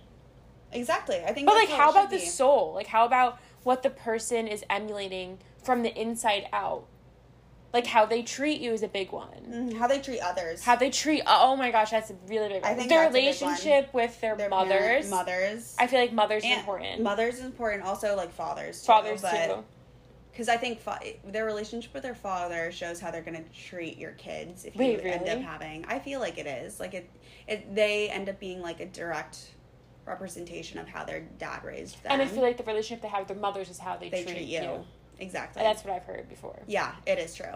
exactly 0.73 1.17
i 1.25 1.33
think 1.33 1.47
But 1.47 1.55
like, 1.57 1.69
what 1.69 1.79
how 1.79 1.91
about 1.91 2.11
the 2.11 2.19
soul? 2.21 2.75
Like, 2.75 2.87
how 2.89 3.05
about 3.07 3.39
what 3.65 3.83
the 3.83 3.91
person 3.91 4.47
is 4.47 4.63
emulating 4.71 5.39
from 5.63 5.83
the 5.83 5.93
inside 6.01 6.47
out? 6.53 6.85
Like 7.73 7.87
how 7.89 8.07
they 8.07 8.23
treat 8.23 8.61
you 8.61 8.73
is 8.73 8.85
a 8.85 8.89
big 8.89 9.11
one. 9.11 9.27
Mhm, 9.51 9.77
how 9.77 9.89
they 9.89 9.99
treat 10.01 10.21
others 10.21 10.63
How 10.63 10.77
they 10.77 10.91
treat 10.91 11.23
oh 11.27 11.57
my 11.57 11.73
gosh, 11.73 11.91
that's 11.91 12.11
a 12.11 12.15
really 12.29 12.49
big 12.49 12.63
one. 12.63 12.71
I 12.71 12.75
think 12.77 12.89
their 12.89 13.01
that's 13.11 13.11
a 13.11 13.19
big 13.19 13.25
one. 13.43 13.51
relationship 13.53 13.93
with 13.93 14.21
their, 14.21 14.37
Their 14.37 14.49
mothers. 14.49 15.11
mothers 15.11 15.75
I 15.77 15.89
feel 15.89 15.99
like 15.99 16.13
mothers 16.13 16.45
And 16.45 16.61
important. 16.61 17.03
mothers 17.03 17.35
is 17.41 17.45
important 17.45 17.83
also 17.83 18.15
like 18.15 18.31
fathers 18.33 18.81
too, 18.81 18.87
Fathers 18.87 19.23
but- 19.23 19.47
too. 19.47 19.65
Because 20.31 20.49
I 20.49 20.57
think 20.57 20.81
fa- 20.81 20.99
their 21.25 21.45
relationship 21.45 21.95
with 21.95 22.03
their 22.03 22.15
father 22.17 22.73
shows 22.73 22.99
how 22.99 23.13
they're 23.13 23.23
going 23.23 23.41
to 23.41 23.49
treat 23.53 23.97
your 23.99 24.11
kids 24.13 24.65
if 24.65 24.75
Wait, 24.75 25.01
you 25.05 25.09
end 25.09 25.29
up 25.29 25.39
having. 25.41 25.85
I 25.87 26.01
feel 26.01 26.19
like 26.19 26.39
it 26.39 26.47
is 26.49 26.81
like 26.81 26.93
it. 26.93 27.09
It 27.47 27.73
they 27.73 28.09
end 28.11 28.29
up 28.29 28.41
being 28.41 28.61
like 28.61 28.81
a 28.81 28.87
direct 28.87 29.54
representation 30.07 30.79
of 30.79 30.89
how 30.89 31.05
their 31.05 31.21
dad 31.39 31.65
raised 31.65 32.03
them. 32.03 32.13
And 32.13 32.23
I 32.23 32.27
feel 32.27 32.43
like 32.43 32.57
the 32.57 32.65
relationship 32.65 33.03
they 33.03 33.09
have 33.09 33.21
with 33.21 33.29
their 33.29 33.37
mothers 33.37 33.69
is 33.71 33.79
how 33.79 33.97
they, 33.97 34.09
they 34.11 34.23
treat, 34.25 34.35
treat 34.37 34.49
you. 34.49 34.61
you 34.61 34.85
exactly. 35.19 35.63
And 35.63 35.69
that's 35.69 35.85
what 35.85 35.95
I've 35.95 36.05
heard 36.05 36.29
before. 36.29 36.61
yeah, 36.67 36.93
it 37.07 37.19
is 37.19 37.35
true. 37.35 37.55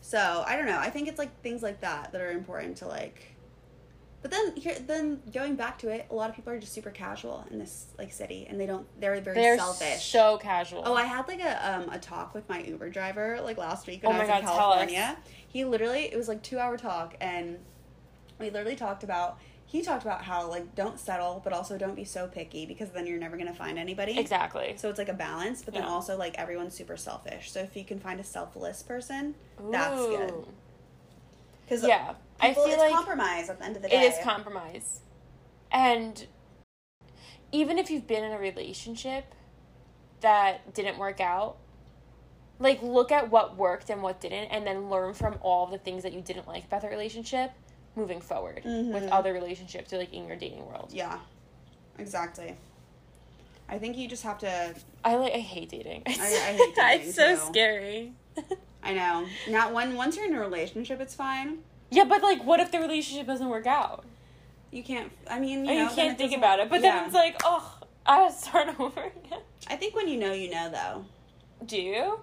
So 0.00 0.44
I 0.46 0.56
don't 0.56 0.66
know. 0.66 0.78
I 0.78 0.90
think 0.90 1.08
it's 1.08 1.18
like 1.18 1.40
things 1.42 1.62
like 1.62 1.80
that 1.80 2.12
that 2.12 2.20
are 2.20 2.30
important 2.32 2.76
to 2.78 2.86
like. 2.88 3.28
But 4.20 4.30
then 4.30 4.54
here, 4.54 4.76
then 4.86 5.20
going 5.32 5.56
back 5.56 5.78
to 5.78 5.88
it, 5.88 6.06
a 6.10 6.14
lot 6.14 6.30
of 6.30 6.36
people 6.36 6.52
are 6.52 6.58
just 6.58 6.72
super 6.72 6.90
casual 6.90 7.44
in 7.50 7.58
this 7.58 7.86
like 7.98 8.12
city, 8.12 8.46
and 8.48 8.60
they 8.60 8.66
don't. 8.66 8.86
They're 9.00 9.20
very 9.20 9.34
They're 9.36 9.58
selfish. 9.58 10.04
so 10.04 10.38
casual. 10.38 10.82
Oh, 10.84 10.94
I 10.94 11.04
had 11.04 11.26
like 11.26 11.40
a 11.40 11.74
um 11.74 11.88
a 11.90 11.98
talk 11.98 12.32
with 12.34 12.48
my 12.48 12.62
Uber 12.62 12.90
driver 12.90 13.40
like 13.42 13.58
last 13.58 13.86
week 13.88 14.02
when 14.04 14.12
Oh 14.14 14.18
I 14.18 14.20
was 14.20 14.28
my 14.28 14.38
in 14.38 14.44
God, 14.44 14.52
tell 14.52 14.70
us. 14.72 14.76
California. 14.76 15.18
He 15.48 15.64
literally 15.64 16.04
it 16.04 16.16
was 16.16 16.28
like 16.28 16.42
two 16.42 16.58
hour 16.60 16.76
talk 16.76 17.16
and 17.20 17.58
we 18.38 18.50
literally 18.50 18.76
talked 18.76 19.02
about 19.04 19.38
he 19.72 19.80
talked 19.80 20.02
about 20.02 20.22
how 20.22 20.46
like 20.50 20.74
don't 20.74 21.00
settle 21.00 21.40
but 21.42 21.54
also 21.54 21.78
don't 21.78 21.94
be 21.94 22.04
so 22.04 22.26
picky 22.26 22.66
because 22.66 22.90
then 22.90 23.06
you're 23.06 23.18
never 23.18 23.38
gonna 23.38 23.54
find 23.54 23.78
anybody. 23.78 24.18
exactly. 24.18 24.74
So 24.76 24.90
it's 24.90 24.98
like 24.98 25.08
a 25.08 25.14
balance, 25.14 25.62
but 25.62 25.72
then 25.72 25.84
Yeah. 25.84 25.88
also 25.88 26.14
like 26.18 26.34
everyone's 26.34 26.74
super 26.74 26.98
selfish. 26.98 27.50
So 27.50 27.60
if 27.60 27.74
you 27.74 27.82
can 27.82 27.98
find 27.98 28.20
a 28.20 28.22
selfless 28.24 28.82
person, 28.82 29.34
that's 29.70 29.96
good. 29.98 30.34
Because 31.64 31.84
Yeah. 31.86 32.12
I 32.38 32.52
feel 32.52 32.66
it's 32.66 32.76
like 32.76 32.92
compromise 32.92 33.48
at 33.48 33.60
the 33.60 33.64
end 33.64 33.76
of 33.76 33.82
the 33.82 33.88
day. 33.88 34.04
it 34.04 34.12
is 34.12 34.22
compromise. 34.22 35.00
And 35.70 36.26
even 37.50 37.78
if 37.78 37.90
you've 37.90 38.06
been 38.06 38.24
in 38.24 38.32
a 38.32 38.38
relationship 38.38 39.24
that 40.20 40.74
didn't 40.74 40.98
work 40.98 41.18
out, 41.18 41.56
like 42.58 42.82
look 42.82 43.10
at 43.10 43.30
what 43.30 43.56
worked 43.56 43.88
and 43.88 44.02
what 44.02 44.20
didn't 44.20 44.48
and 44.50 44.66
then 44.66 44.90
learn 44.90 45.14
from 45.14 45.38
all 45.40 45.66
the 45.66 45.78
things 45.78 46.02
that 46.02 46.12
you 46.12 46.20
didn't 46.20 46.46
like 46.46 46.66
about 46.66 46.82
the 46.82 46.88
relationship 46.88 47.52
moving 47.96 48.20
forward 48.20 48.56
with 48.64 48.64
Mhm. 49.04 49.08
other 49.12 49.32
relationships 49.32 49.92
or 49.92 49.98
like 49.98 50.12
in 50.12 50.26
your 50.26 50.36
dating 50.36 50.66
world. 50.66 50.90
Yeah, 50.92 51.18
exactly. 51.98 52.56
I 53.68 53.78
think 53.78 53.96
you 53.96 54.08
just 54.08 54.22
have 54.24 54.38
to 54.38 54.74
I 55.04 55.14
like 55.16 55.32
I 55.32 55.38
hate 55.38 55.70
dating. 55.70 56.02
I 56.06 56.10
hate 56.12 56.74
dating, 56.74 57.08
it's 57.08 57.16
so 57.16 57.36
scary. 57.36 58.12
I 58.82 58.92
know. 58.94 59.26
Not 59.48 59.72
when 59.72 59.94
once 59.94 60.16
you're 60.16 60.26
in 60.26 60.34
a 60.34 60.40
relationship, 60.40 61.00
it's 61.00 61.14
fine. 61.14 61.58
yeah, 61.90 62.04
but 62.04 62.22
like 62.22 62.42
what 62.44 62.60
if 62.60 62.70
the 62.72 62.80
relationship 62.80 63.26
doesn't 63.26 63.48
work 63.48 63.66
out? 63.66 64.04
You 64.70 64.82
can't. 64.82 65.12
I 65.28 65.38
mean, 65.38 65.66
you, 65.66 65.74
know, 65.74 65.82
you 65.84 65.94
can't 65.94 66.16
think 66.16 66.34
about 66.34 66.58
it. 66.58 66.70
But 66.70 66.80
yeah. 66.80 66.92
then 66.96 67.04
it's 67.04 67.14
like, 67.14 67.40
oh, 67.44 67.78
I 68.06 68.20
have 68.22 68.32
to 68.34 68.38
start 68.42 68.68
over 68.80 69.02
again. 69.02 69.40
I 69.68 69.76
think 69.76 69.94
when 69.94 70.08
you 70.08 70.18
know, 70.18 70.32
you 70.32 70.50
know. 70.50 70.70
Though 70.70 71.04
Do 71.66 71.80
you? 71.80 72.20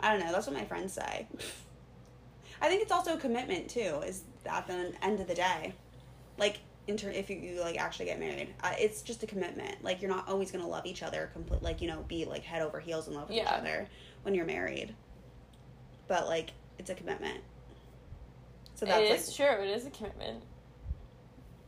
I 0.00 0.12
don't 0.12 0.20
know. 0.24 0.30
That's 0.32 0.46
what 0.46 0.54
my 0.56 0.64
friends 0.64 0.92
say. 0.92 1.26
I 2.60 2.68
think 2.68 2.82
it's 2.82 2.92
also 2.92 3.14
a 3.14 3.18
commitment 3.18 3.68
too. 3.68 4.02
Is 4.04 4.22
at 4.46 4.66
the 4.66 4.92
end 5.02 5.20
of 5.20 5.26
the 5.26 5.34
day, 5.34 5.74
like 6.36 6.58
inter- 6.86 7.10
if 7.10 7.30
you, 7.30 7.36
you 7.36 7.60
like 7.60 7.78
actually 7.78 8.06
get 8.06 8.18
married, 8.18 8.54
uh, 8.62 8.72
it's 8.78 9.02
just 9.02 9.22
a 9.22 9.26
commitment. 9.26 9.82
Like 9.82 10.02
you're 10.02 10.10
not 10.10 10.28
always 10.28 10.50
gonna 10.50 10.66
love 10.66 10.86
each 10.86 11.02
other 11.02 11.30
complete. 11.32 11.62
Like 11.62 11.80
you 11.80 11.88
know, 11.88 12.04
be 12.08 12.24
like 12.24 12.42
head 12.42 12.62
over 12.62 12.80
heels 12.80 13.08
in 13.08 13.14
love 13.14 13.28
with 13.28 13.38
each 13.38 13.46
other 13.46 13.88
when 14.22 14.34
you're 14.34 14.46
married. 14.46 14.94
But 16.08 16.26
like, 16.26 16.50
it's 16.78 16.90
a 16.90 16.94
commitment. 16.94 17.40
So 18.74 18.86
that's 18.86 19.02
it 19.02 19.10
like 19.10 19.36
true. 19.36 19.64
It 19.64 19.70
is 19.70 19.86
a 19.86 19.90
commitment. 19.90 20.42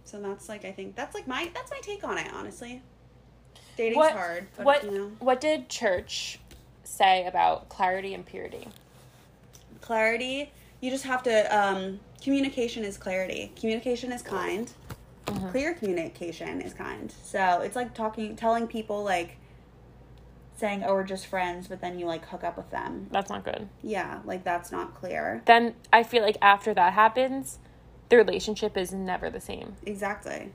So 0.05 0.21
that's 0.21 0.49
like 0.49 0.65
I 0.65 0.73
think 0.73 0.97
that's 0.97 1.15
like 1.15 1.29
my 1.29 1.51
that's 1.55 1.71
my 1.71 1.79
take 1.83 2.03
on 2.05 2.19
it. 2.19 2.33
Honestly, 2.33 2.83
dating's 3.77 3.97
what, 3.97 4.13
hard. 4.13 4.49
But, 4.57 4.67
what 4.67 4.85
you 4.85 4.91
know, 4.91 5.13
what 5.21 5.41
did 5.41 5.69
church 5.69 6.41
say 6.83 7.27
about 7.27 7.69
clarity 7.69 8.15
and 8.15 8.27
purity? 8.27 8.67
clarity. 9.81 10.53
You 10.81 10.91
just 10.91 11.05
have 11.05 11.23
to. 11.25 11.57
Um, 11.57 12.01
communication 12.23 12.85
is 12.85 12.97
clarity. 12.97 13.53
Communication 13.59 14.13
is 14.13 14.23
kind. 14.23 14.71
Mhm. 15.27 15.51
Clear 15.51 15.75
communication 15.75 16.61
is 16.61 16.73
kind. 16.75 17.13
So 17.23 17.61
it's 17.61 17.77
like 17.77 17.95
talking, 17.95 18.37
telling 18.37 18.67
people 18.67 19.05
like 19.05 19.37
saying, 20.57 20.83
"Oh, 20.85 20.95
we're 20.95 21.05
just 21.05 21.27
friends," 21.27 21.69
but 21.69 21.81
then 21.81 21.99
you 21.99 22.07
like 22.07 22.27
hook 22.27 22.45
up 22.45 22.57
with 22.57 22.71
them. 22.71 23.09
That's 23.11 23.31
not 23.31 23.45
good. 23.45 23.69
Yeah, 23.83 24.21
like 24.25 24.45
that's 24.45 24.73
not 24.73 24.95
clear. 24.95 25.43
Then 25.47 25.75
I 25.93 26.03
feel 26.03 26.23
like 26.23 26.37
after 26.43 26.75
that 26.75 26.93
happens, 26.95 27.59
the 28.09 28.17
relationship 28.17 28.77
is 28.77 28.93
never 28.93 29.31
the 29.31 29.41
same. 29.41 29.77
Exactly. 29.87 30.53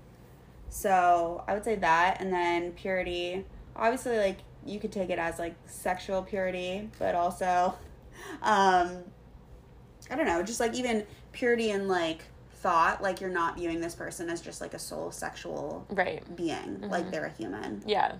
So 0.70 1.44
I 1.48 1.54
would 1.54 1.64
say 1.64 1.76
that, 1.76 2.18
and 2.20 2.34
then 2.34 2.72
purity. 2.74 3.46
Obviously, 3.76 4.18
like 4.18 4.40
you 4.66 4.80
could 4.80 4.92
take 4.92 5.10
it 5.10 5.20
as 5.20 5.40
like 5.40 5.56
sexual 5.66 6.22
purity, 6.24 6.90
but 7.00 7.16
also, 7.16 7.76
um, 8.42 9.04
I 10.10 10.16
don't 10.16 10.26
know, 10.26 10.44
just 10.44 10.60
like 10.60 10.74
even 10.76 11.06
purity 11.32 11.72
in 11.72 11.88
like 11.88 12.24
thought. 12.52 13.02
Like 13.02 13.22
you're 13.22 13.30
not 13.30 13.58
viewing 13.58 13.80
this 13.82 13.96
person 13.96 14.30
as 14.30 14.42
just 14.42 14.62
like 14.62 14.74
a 14.74 14.80
soul 14.80 15.12
sexual 15.12 15.86
Right. 15.90 16.24
being. 16.36 16.82
Like 16.90 17.12
they're 17.12 17.26
a 17.26 17.32
human. 17.32 17.84
Yeah. 17.86 18.16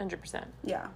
100%. 0.00 0.44
Yeah. 0.62 0.88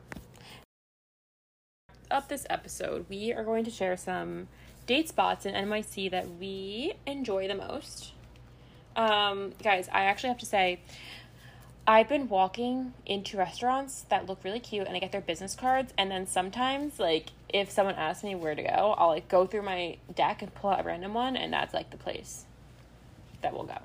Up 2.10 2.28
this 2.28 2.44
episode, 2.50 3.06
we 3.08 3.32
are 3.32 3.44
going 3.44 3.64
to 3.64 3.70
share 3.70 3.96
some 3.96 4.48
date 4.86 5.08
spots 5.08 5.46
in 5.46 5.54
NYC 5.54 6.10
that 6.10 6.28
we 6.38 6.94
enjoy 7.06 7.46
the 7.46 7.54
most. 7.54 8.12
Um, 8.96 9.52
guys, 9.62 9.88
I 9.92 10.02
actually 10.04 10.30
have 10.30 10.38
to 10.38 10.46
say, 10.46 10.80
I've 11.86 12.08
been 12.08 12.28
walking 12.28 12.92
into 13.06 13.36
restaurants 13.36 14.02
that 14.10 14.26
look 14.26 14.44
really 14.44 14.60
cute 14.60 14.86
and 14.86 14.96
I 14.96 15.00
get 15.00 15.12
their 15.12 15.20
business 15.20 15.54
cards 15.54 15.92
and 15.98 16.10
then 16.10 16.26
sometimes 16.26 16.98
like 17.00 17.30
if 17.48 17.70
someone 17.70 17.96
asks 17.96 18.22
me 18.22 18.34
where 18.34 18.54
to 18.54 18.62
go, 18.62 18.94
I'll 18.96 19.08
like 19.08 19.28
go 19.28 19.46
through 19.46 19.62
my 19.62 19.96
deck 20.14 20.42
and 20.42 20.54
pull 20.54 20.70
out 20.70 20.80
a 20.80 20.82
random 20.84 21.14
one 21.14 21.36
and 21.36 21.52
that's 21.52 21.74
like 21.74 21.90
the 21.90 21.96
place 21.96 22.44
that 23.42 23.52
we'll 23.52 23.64
go. 23.64 23.78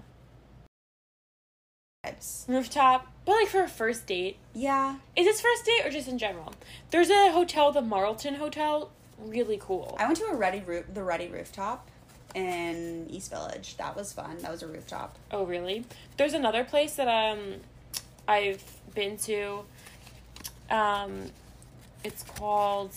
Rooftop, 2.47 3.07
but 3.25 3.31
like 3.31 3.47
for 3.47 3.63
a 3.63 3.67
first 3.67 4.05
date. 4.05 4.37
Yeah. 4.53 4.97
Is 5.15 5.25
this 5.25 5.41
first 5.41 5.65
date 5.65 5.85
or 5.85 5.89
just 5.89 6.07
in 6.07 6.19
general? 6.19 6.53
There's 6.91 7.09
a 7.09 7.31
hotel, 7.31 7.71
the 7.71 7.81
Marlton 7.81 8.35
Hotel, 8.35 8.91
really 9.17 9.57
cool. 9.59 9.97
I 9.99 10.05
went 10.05 10.17
to 10.19 10.25
a 10.25 10.35
ready 10.35 10.59
roof, 10.59 10.85
the 10.93 11.03
ready 11.03 11.27
rooftop 11.27 11.89
in 12.35 13.07
East 13.09 13.31
Village. 13.31 13.77
That 13.77 13.95
was 13.95 14.13
fun. 14.13 14.37
That 14.41 14.51
was 14.51 14.61
a 14.61 14.67
rooftop. 14.67 15.17
Oh, 15.31 15.45
really? 15.45 15.85
There's 16.17 16.33
another 16.33 16.63
place 16.63 16.95
that 16.95 17.07
um 17.07 17.55
I've 18.27 18.63
been 18.93 19.17
to. 19.17 19.65
Um, 20.69 21.31
it's 22.03 22.23
called 22.23 22.91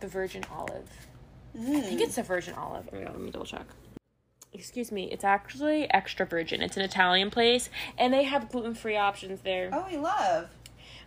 the 0.00 0.06
Virgin 0.06 0.44
Olive. 0.50 0.88
I 1.58 1.80
think 1.80 2.00
it's 2.00 2.16
the 2.16 2.22
Virgin 2.22 2.54
Olive. 2.54 2.88
Oh 2.92 2.96
my 2.96 3.02
god, 3.04 3.12
let 3.12 3.20
me 3.20 3.30
double 3.30 3.46
check. 3.46 3.66
Excuse 4.54 4.92
me, 4.92 5.10
it's 5.10 5.24
actually 5.24 5.90
extra 5.92 6.26
virgin. 6.26 6.60
It's 6.60 6.76
an 6.76 6.82
Italian 6.82 7.30
place, 7.30 7.70
and 7.96 8.12
they 8.12 8.24
have 8.24 8.50
gluten 8.50 8.74
free 8.74 8.96
options 8.96 9.40
there. 9.40 9.70
Oh, 9.72 9.86
we 9.90 9.96
love. 9.96 10.50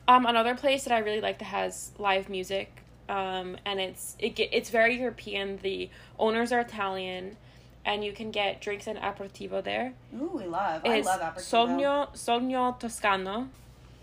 Um, 0.07 0.25
another 0.25 0.55
place 0.55 0.83
that 0.83 0.93
I 0.93 0.99
really 0.99 1.21
like 1.21 1.39
that 1.39 1.45
has 1.45 1.91
live 1.99 2.27
music, 2.27 2.81
um, 3.07 3.57
and 3.65 3.79
it's 3.79 4.15
it 4.19 4.39
it's 4.39 4.69
very 4.71 4.99
European. 4.99 5.59
The 5.61 5.89
owners 6.17 6.51
are 6.51 6.59
Italian, 6.59 7.37
and 7.85 8.03
you 8.03 8.11
can 8.11 8.31
get 8.31 8.59
drinks 8.59 8.87
and 8.87 8.97
aperitivo 8.97 9.63
there. 9.63 9.93
Ooh, 10.19 10.31
we 10.33 10.45
love. 10.45 10.81
I 10.83 10.97
It's 10.97 11.05
love 11.05 11.21
aperitivo. 11.21 11.67
Sogno 11.67 12.13
Sogno 12.13 12.79
Toscano, 12.79 13.49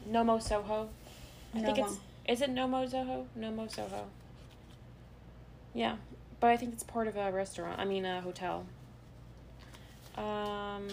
Nomo 0.08 0.40
Soho. 0.40 0.88
I 1.54 1.60
think 1.60 1.78
it's 1.78 1.98
is 2.26 2.40
it 2.40 2.50
Nomo 2.54 2.88
Soho? 2.88 3.26
Nomo 3.38 3.70
Soho. 3.70 4.06
Yeah, 5.74 5.96
but 6.40 6.50
I 6.50 6.56
think 6.56 6.72
it's 6.72 6.84
part 6.84 7.08
of 7.08 7.16
a 7.16 7.30
restaurant. 7.32 7.80
I 7.80 7.84
mean 7.84 8.04
a 8.04 8.20
hotel. 8.20 8.64
Um, 10.16 10.86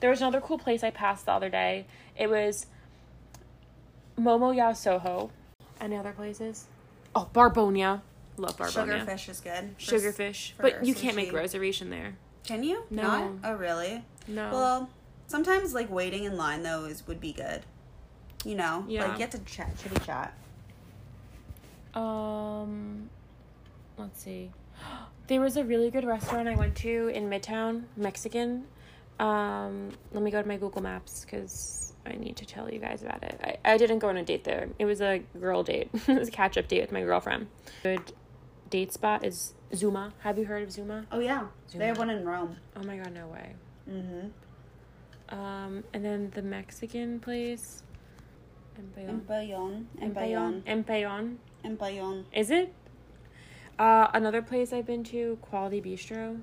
there 0.00 0.10
was 0.10 0.20
another 0.20 0.40
cool 0.40 0.58
place 0.58 0.82
I 0.82 0.90
passed 0.90 1.26
the 1.26 1.32
other 1.32 1.48
day. 1.50 1.86
It 2.16 2.30
was 2.30 2.66
Momoya 4.18 4.74
Soho. 4.74 5.30
Any 5.80 5.96
other 5.96 6.12
places? 6.12 6.66
Oh, 7.14 7.28
Barbounia. 7.34 8.00
Love 8.36 8.56
Barbounia. 8.56 9.04
Sugarfish 9.06 9.28
is 9.28 9.40
good. 9.40 9.74
For 9.78 9.96
Sugarfish. 9.96 10.52
for 10.52 10.62
But 10.62 10.84
you 10.84 10.94
can't 10.94 11.16
make 11.16 11.32
reservation 11.32 11.90
there. 11.90 12.16
Can 12.44 12.62
you? 12.62 12.84
No. 12.90 13.02
Not? 13.02 13.30
Oh, 13.44 13.54
really? 13.54 14.04
No. 14.28 14.50
Well, 14.52 14.90
sometimes 15.26 15.74
like 15.74 15.90
waiting 15.90 16.24
in 16.24 16.36
line 16.36 16.62
though 16.62 16.84
is 16.84 17.06
would 17.06 17.20
be 17.20 17.32
good. 17.32 17.62
You 18.44 18.54
know, 18.54 18.84
Yeah. 18.88 19.06
like 19.06 19.18
get 19.18 19.30
to 19.32 19.38
chat, 19.40 19.76
chitty 19.82 19.98
chat. 20.04 20.34
Um, 21.94 23.10
let's 23.96 24.22
see. 24.22 24.50
There 25.28 25.40
was 25.40 25.56
a 25.56 25.64
really 25.64 25.90
good 25.90 26.04
restaurant 26.04 26.46
I 26.46 26.54
went 26.54 26.76
to 26.76 27.08
in 27.08 27.28
Midtown, 27.28 27.82
Mexican. 27.96 28.62
Um, 29.18 29.88
let 30.12 30.22
me 30.22 30.30
go 30.30 30.40
to 30.40 30.46
my 30.46 30.56
Google 30.56 30.82
Maps 30.84 31.24
because 31.24 31.94
I 32.06 32.12
need 32.12 32.36
to 32.36 32.46
tell 32.46 32.72
you 32.72 32.78
guys 32.78 33.02
about 33.02 33.24
it. 33.24 33.58
I, 33.64 33.72
I 33.72 33.76
didn't 33.76 33.98
go 33.98 34.08
on 34.08 34.16
a 34.18 34.22
date 34.22 34.44
there. 34.44 34.68
It 34.78 34.84
was 34.84 35.00
a 35.00 35.24
girl 35.40 35.64
date. 35.64 35.90
it 36.06 36.16
was 36.16 36.28
a 36.28 36.30
catch 36.30 36.56
up 36.56 36.68
date 36.68 36.80
with 36.82 36.92
my 36.92 37.02
girlfriend. 37.02 37.48
Good 37.82 38.12
date 38.70 38.92
spot 38.92 39.24
is 39.24 39.54
Zuma. 39.74 40.12
Have 40.20 40.38
you 40.38 40.44
heard 40.44 40.62
of 40.62 40.72
Zuma? 40.72 41.06
Oh 41.12 41.20
yeah, 41.20 41.46
Zoom 41.70 41.78
they 41.78 41.86
have 41.86 41.98
one 41.98 42.10
in 42.10 42.24
Rome. 42.24 42.56
Oh 42.76 42.82
my 42.82 42.96
god, 42.96 43.12
no 43.12 43.26
way. 43.26 43.54
Mm-hmm. 43.90 45.36
Um, 45.36 45.84
and 45.92 46.04
then 46.04 46.30
the 46.34 46.42
Mexican 46.42 47.20
place. 47.20 47.82
Empellón. 48.78 49.86
Empellón, 50.00 50.62
Empellón. 50.62 51.36
Empellón. 51.64 52.24
Is 52.32 52.50
it? 52.50 52.72
Uh, 53.78 54.08
another 54.14 54.42
place 54.42 54.72
I've 54.72 54.86
been 54.86 55.04
to, 55.04 55.38
Quality 55.42 55.80
Bistro. 55.80 56.40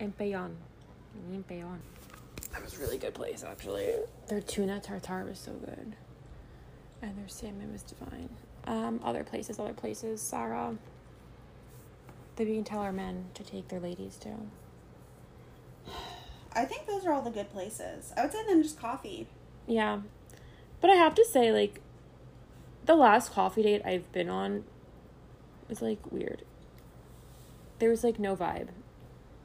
Empellón. 0.00 0.54
Empellón. 1.32 1.78
That 2.52 2.62
was 2.62 2.74
a 2.76 2.78
really 2.78 2.98
good 2.98 3.14
place, 3.14 3.44
actually. 3.44 3.94
Their 4.28 4.40
tuna 4.40 4.80
tartare 4.80 5.24
was 5.24 5.38
so 5.38 5.52
good. 5.52 5.96
And 7.00 7.16
their 7.16 7.28
salmon 7.28 7.72
was 7.72 7.82
divine. 7.82 8.28
Um, 8.66 9.00
other 9.02 9.24
places, 9.24 9.58
other 9.58 9.72
places. 9.72 10.20
Sarah. 10.20 10.76
That 12.36 12.46
we 12.46 12.54
can 12.54 12.64
tell 12.64 12.80
our 12.80 12.92
men 12.92 13.26
to 13.34 13.42
take 13.42 13.68
their 13.68 13.80
ladies 13.80 14.16
to. 14.18 14.30
I 16.54 16.64
think 16.64 16.86
those 16.86 17.04
are 17.06 17.12
all 17.12 17.22
the 17.22 17.30
good 17.30 17.50
places. 17.50 18.12
I 18.16 18.22
would 18.22 18.32
say 18.32 18.44
then 18.46 18.62
just 18.62 18.78
coffee. 18.78 19.26
Yeah. 19.66 20.00
But 20.80 20.90
I 20.90 20.94
have 20.94 21.14
to 21.16 21.24
say, 21.24 21.52
like, 21.52 21.80
the 22.84 22.94
last 22.94 23.32
coffee 23.32 23.62
date 23.62 23.82
I've 23.84 24.10
been 24.12 24.28
on 24.28 24.64
was, 25.68 25.80
like, 25.80 26.10
weird. 26.10 26.42
There 27.78 27.88
was, 27.90 28.02
like, 28.04 28.18
no 28.18 28.36
vibe. 28.36 28.68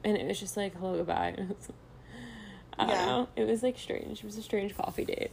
And 0.04 0.16
it 0.16 0.26
was 0.26 0.38
just 0.40 0.56
like, 0.56 0.76
hello, 0.76 0.96
goodbye. 0.96 1.34
I 2.78 2.86
don't 2.86 2.88
Yeah. 2.96 3.06
know. 3.06 3.28
It 3.36 3.44
was, 3.44 3.62
like, 3.62 3.78
strange. 3.78 4.18
It 4.18 4.24
was 4.24 4.36
a 4.36 4.42
strange 4.42 4.76
coffee 4.76 5.04
date. 5.04 5.30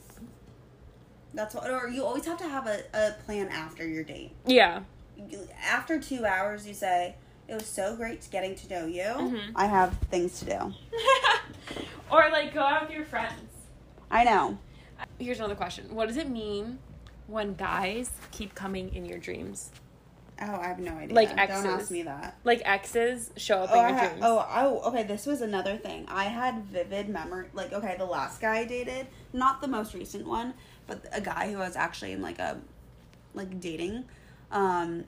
That's 1.36 1.54
what. 1.54 1.70
Or 1.70 1.88
you 1.90 2.04
always 2.04 2.26
have 2.26 2.38
to 2.40 2.48
have 2.48 2.66
a, 2.68 2.80
a 2.94 3.12
plan 3.26 3.50
after 3.50 3.88
your 3.88 4.04
date. 4.04 4.32
Yeah. 4.46 4.82
You- 5.18 5.48
After 5.64 6.00
two 6.00 6.26
hours, 6.26 6.66
you 6.68 6.74
say, 6.74 7.16
"It 7.48 7.54
was 7.54 7.66
so 7.66 7.96
great 7.96 8.28
getting 8.32 8.56
to 8.56 8.70
know 8.70 8.86
you. 8.88 9.04
Mhm. 9.04 9.52
I 9.56 9.66
have 9.68 9.98
things 10.10 10.40
to 10.40 10.46
do." 10.46 10.74
or, 12.12 12.30
like, 12.32 12.54
go 12.54 12.62
out 12.62 12.84
with 12.88 12.92
your 12.96 13.06
friends. 13.06 13.34
I 14.10 14.24
know. 14.24 14.58
Here's 15.20 15.40
another 15.40 15.56
question 15.56 15.94
What 15.94 16.08
does 16.08 16.18
it 16.18 16.30
mean 16.30 16.80
when 17.28 17.54
guys 17.56 18.12
keep 18.32 18.56
coming 18.56 18.94
in 18.96 19.06
your 19.06 19.18
dreams? 19.20 19.72
Oh, 20.42 20.56
I 20.60 20.68
have 20.68 20.80
no 20.80 20.92
idea. 20.98 21.16
Like 21.16 21.36
exes. 21.38 21.64
Don't 21.64 21.80
ask 21.80 21.92
me 21.92 22.04
that. 22.04 22.38
Like, 22.44 22.62
exes 22.66 23.32
show 23.38 23.60
up 23.60 23.70
Oh, 23.72 23.80
in 23.82 23.90
your 23.90 23.98
ha- 23.98 24.08
dreams. 24.08 24.22
oh, 24.24 24.48
oh, 24.84 24.90
okay. 24.90 25.04
This 25.04 25.26
was 25.26 25.40
another 25.42 25.78
thing. 25.78 26.06
I 26.10 26.26
had 26.26 26.66
vivid 26.66 27.08
memory. 27.10 27.48
Like, 27.54 27.72
okay, 27.72 27.96
the 27.98 28.06
last 28.06 28.42
guy 28.42 28.58
I 28.60 28.66
dated, 28.66 29.08
not 29.32 29.62
the 29.62 29.68
most 29.70 29.94
recent 29.94 30.28
one, 30.28 30.54
but 30.88 31.06
a 31.12 31.22
guy 31.22 31.52
who 31.52 31.60
I 31.60 31.68
was 31.68 31.76
actually 31.76 32.12
in 32.12 32.22
like 32.22 32.40
a, 32.40 32.60
like 33.34 33.60
dating. 33.60 34.06
Um, 34.52 35.06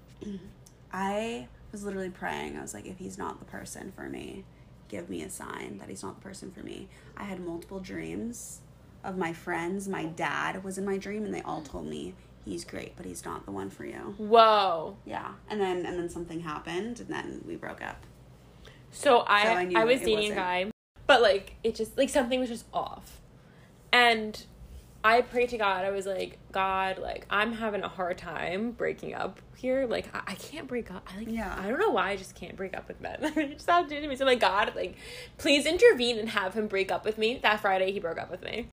I 0.92 1.48
was 1.72 1.84
literally 1.84 2.10
praying. 2.10 2.58
I 2.58 2.62
was 2.62 2.74
like, 2.74 2.86
if 2.86 2.98
he's 2.98 3.18
not 3.18 3.40
the 3.40 3.46
person 3.46 3.92
for 3.96 4.10
me, 4.10 4.44
give 4.88 5.10
me 5.10 5.22
a 5.24 5.30
sign 5.30 5.78
that 5.80 5.90
he's 5.90 6.04
not 6.04 6.16
the 6.16 6.22
person 6.22 6.52
for 6.52 6.62
me. 6.62 6.88
I 7.16 7.24
had 7.24 7.40
multiple 7.40 7.80
dreams 7.80 8.62
of 9.04 9.18
my 9.18 9.34
friends. 9.34 9.88
My 9.88 10.06
dad 10.06 10.64
was 10.64 10.78
in 10.78 10.86
my 10.86 10.98
dream, 10.98 11.26
and 11.26 11.34
they 11.34 11.42
all 11.42 11.62
told 11.62 11.88
me 11.88 12.14
he's 12.46 12.64
great, 12.64 12.96
but 12.96 13.06
he's 13.06 13.26
not 13.26 13.46
the 13.46 13.52
one 13.52 13.70
for 13.70 13.86
you. 13.86 14.16
Whoa. 14.18 14.98
Yeah, 15.06 15.34
and 15.50 15.60
then 15.60 15.86
and 15.86 16.00
then 16.00 16.10
something 16.10 16.42
happened, 16.42 17.00
and 17.00 17.10
then 17.10 17.44
we 17.46 17.56
broke 17.56 17.84
up. 17.84 18.04
So 18.92 19.20
I 19.28 19.44
So 19.44 19.50
I 19.52 19.82
I, 19.82 19.86
was 19.86 20.02
dating 20.02 20.32
a 20.32 20.36
guy, 20.36 20.72
but 21.06 21.22
like 21.22 21.56
it 21.64 21.76
just 21.76 21.98
like 21.98 22.10
something 22.10 22.40
was 22.40 22.50
just 22.50 22.66
off, 22.74 23.22
and 23.92 24.46
I 25.08 25.22
prayed 25.22 25.50
to 25.50 25.58
God. 25.58 25.86
I 25.86 25.92
was 25.92 26.06
like, 26.06 26.38
God, 26.52 27.00
like 27.00 27.26
I'm 27.30 27.54
having 27.54 27.84
a 27.84 27.88
hard 27.88 28.18
time 28.18 28.72
breaking 28.72 29.14
up 29.14 29.40
here. 29.56 29.86
Like 29.88 30.14
I, 30.16 30.22
I 30.34 30.36
can't 30.36 30.68
break 30.68 30.92
up. 30.92 31.08
I 31.14 31.18
like 31.20 31.30
Yeah. 31.32 31.56
I 31.58 31.68
don't 31.70 31.80
know 31.80 31.92
why 31.92 32.10
I 32.10 32.16
just 32.16 32.36
can't 32.36 32.56
break 32.56 32.76
up 32.76 32.88
with 32.88 33.00
men. 33.02 33.18
I 33.36 33.44
just 33.46 33.62
stopped 33.62 33.90
dating 33.90 34.10
me. 34.10 34.16
So 34.16 34.24
I'm 34.26 34.28
like 34.32 34.40
God, 34.40 34.74
like 34.76 34.96
please 35.38 35.66
intervene 35.66 36.18
and 36.20 36.30
have 36.30 36.54
him 36.54 36.68
break 36.68 36.92
up 36.92 37.06
with 37.06 37.18
me. 37.18 37.40
That 37.42 37.60
Friday 37.62 37.92
he 37.92 38.00
broke 38.00 38.18
up 38.20 38.30
with 38.30 38.44
me. 38.44 38.68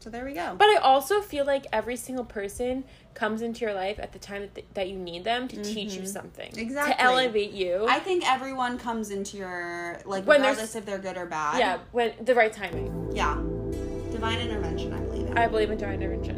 So 0.00 0.10
there 0.10 0.24
we 0.26 0.34
go. 0.34 0.54
But 0.58 0.66
I 0.68 0.76
also 0.82 1.22
feel 1.22 1.46
like 1.46 1.64
every 1.72 1.96
single 1.96 2.26
person 2.26 2.84
comes 3.14 3.40
into 3.40 3.60
your 3.64 3.72
life 3.72 3.98
at 3.98 4.12
the 4.12 4.18
time 4.18 4.42
that, 4.42 4.54
th- 4.54 4.66
that 4.74 4.88
you 4.90 4.96
need 4.98 5.24
them 5.24 5.48
to 5.48 5.62
teach 5.62 5.94
you 5.94 6.04
something, 6.06 6.50
Mm-hmm. 6.50 6.60
Exactly. 6.60 6.92
to 6.94 7.00
elevate 7.00 7.52
you. 7.52 7.86
I 7.88 8.00
think 8.00 8.30
everyone 8.30 8.76
comes 8.78 9.10
into 9.10 9.38
your 9.38 9.98
like 10.04 10.26
When 10.26 10.40
regardless 10.42 10.74
if 10.74 10.84
they're 10.84 10.98
good 10.98 11.16
or 11.16 11.24
bad. 11.24 11.58
yeah, 11.58 11.78
when 11.92 12.12
the 12.22 12.34
right 12.34 12.52
timing. 12.52 13.12
Yeah. 13.14 13.36
Divine 14.30 14.40
intervention, 14.48 14.92
I 14.94 14.98
believe 15.00 15.26
in. 15.26 15.38
I 15.38 15.46
believe 15.48 15.70
in 15.70 15.78
divine 15.78 15.94
intervention. 16.02 16.36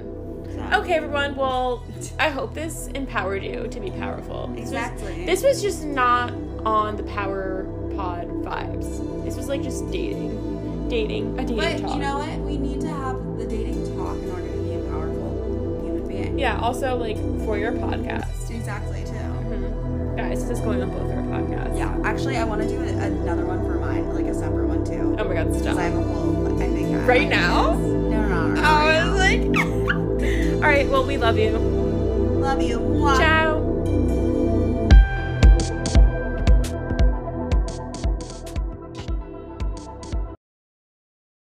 So- 0.72 0.78
Okay, 0.80 0.94
everyone. 0.94 1.36
Well, 1.36 1.84
I 2.18 2.30
hope 2.30 2.52
this 2.54 2.88
empowered 2.94 3.44
you 3.44 3.68
to 3.70 3.80
be 3.80 3.90
powerful. 3.92 4.48
This 4.48 4.62
was- 4.64 4.72
Exactly. 4.72 5.24
This 5.24 5.44
was, 5.44 5.62
just 5.62 5.84
not 5.84 6.32
on 6.64 6.96
the 6.96 7.04
power 7.04 7.64
pod 7.94 8.26
vibes. 8.42 9.24
This 9.24 9.36
was 9.36 9.48
like 9.48 9.62
just 9.62 9.88
dating, 9.92 10.88
dating, 10.88 11.38
a 11.38 11.42
dating 11.42 11.56
But 11.56 11.78
talk. 11.78 11.94
you 11.94 12.00
know 12.02 12.18
what? 12.18 12.38
We 12.40 12.56
need 12.58 12.80
to 12.80 12.88
have 12.88 13.38
the 13.38 13.46
dating 13.46 13.96
talk 13.96 14.16
in 14.18 14.30
order 14.32 14.48
to 14.48 14.58
be 14.62 14.74
a 14.74 14.80
powerful 14.90 15.80
human 15.84 16.08
being. 16.08 16.38
yeah. 16.40 16.58
Also, 16.58 16.96
like 16.96 17.16
for 17.44 17.56
your 17.56 17.70
podcast, 17.72 18.50
Exactly 18.50 19.04
too. 19.04 19.12
Mhm. 19.12 20.16
guys. 20.16 20.40
This 20.48 20.58
is 20.58 20.64
going 20.64 20.82
on 20.82 20.90
both 20.90 21.02
our 21.10 21.22
podcasts. 21.22 21.78
Yeah. 21.78 21.96
Actually, 22.04 22.36
I 22.38 22.44
want 22.44 22.62
to 22.62 22.68
do 22.68 22.80
another 22.80 23.44
one 23.46 23.64
for 23.64 23.78
mine, 23.78 24.12
like 24.14 24.26
a 24.26 24.34
separate 24.34 24.66
one 24.66 24.84
too. 24.84 25.14
Oh 25.18 25.24
my 25.28 25.34
god, 25.34 25.46
Because 25.46 25.62
stop. 25.62 25.76
I 25.76 25.82
have 25.84 25.94
a 25.96 26.02
whole. 26.02 26.46
I 26.62 26.66
think. 26.66 26.85
Right 27.06 27.28
now? 27.28 27.74
No, 27.74 28.10
no, 28.10 28.48
no. 28.48 28.54
no, 28.54 28.62
I 28.62 29.04
right 29.04 29.04
was 29.04 29.14
like, 29.16 29.40
all 30.56 30.60
right. 30.60 30.88
Well, 30.88 31.06
we 31.06 31.16
love 31.16 31.38
you. 31.38 31.52
Love 31.52 32.60
you. 32.60 32.80
Mwah. 32.80 33.16
Ciao. 33.16 33.45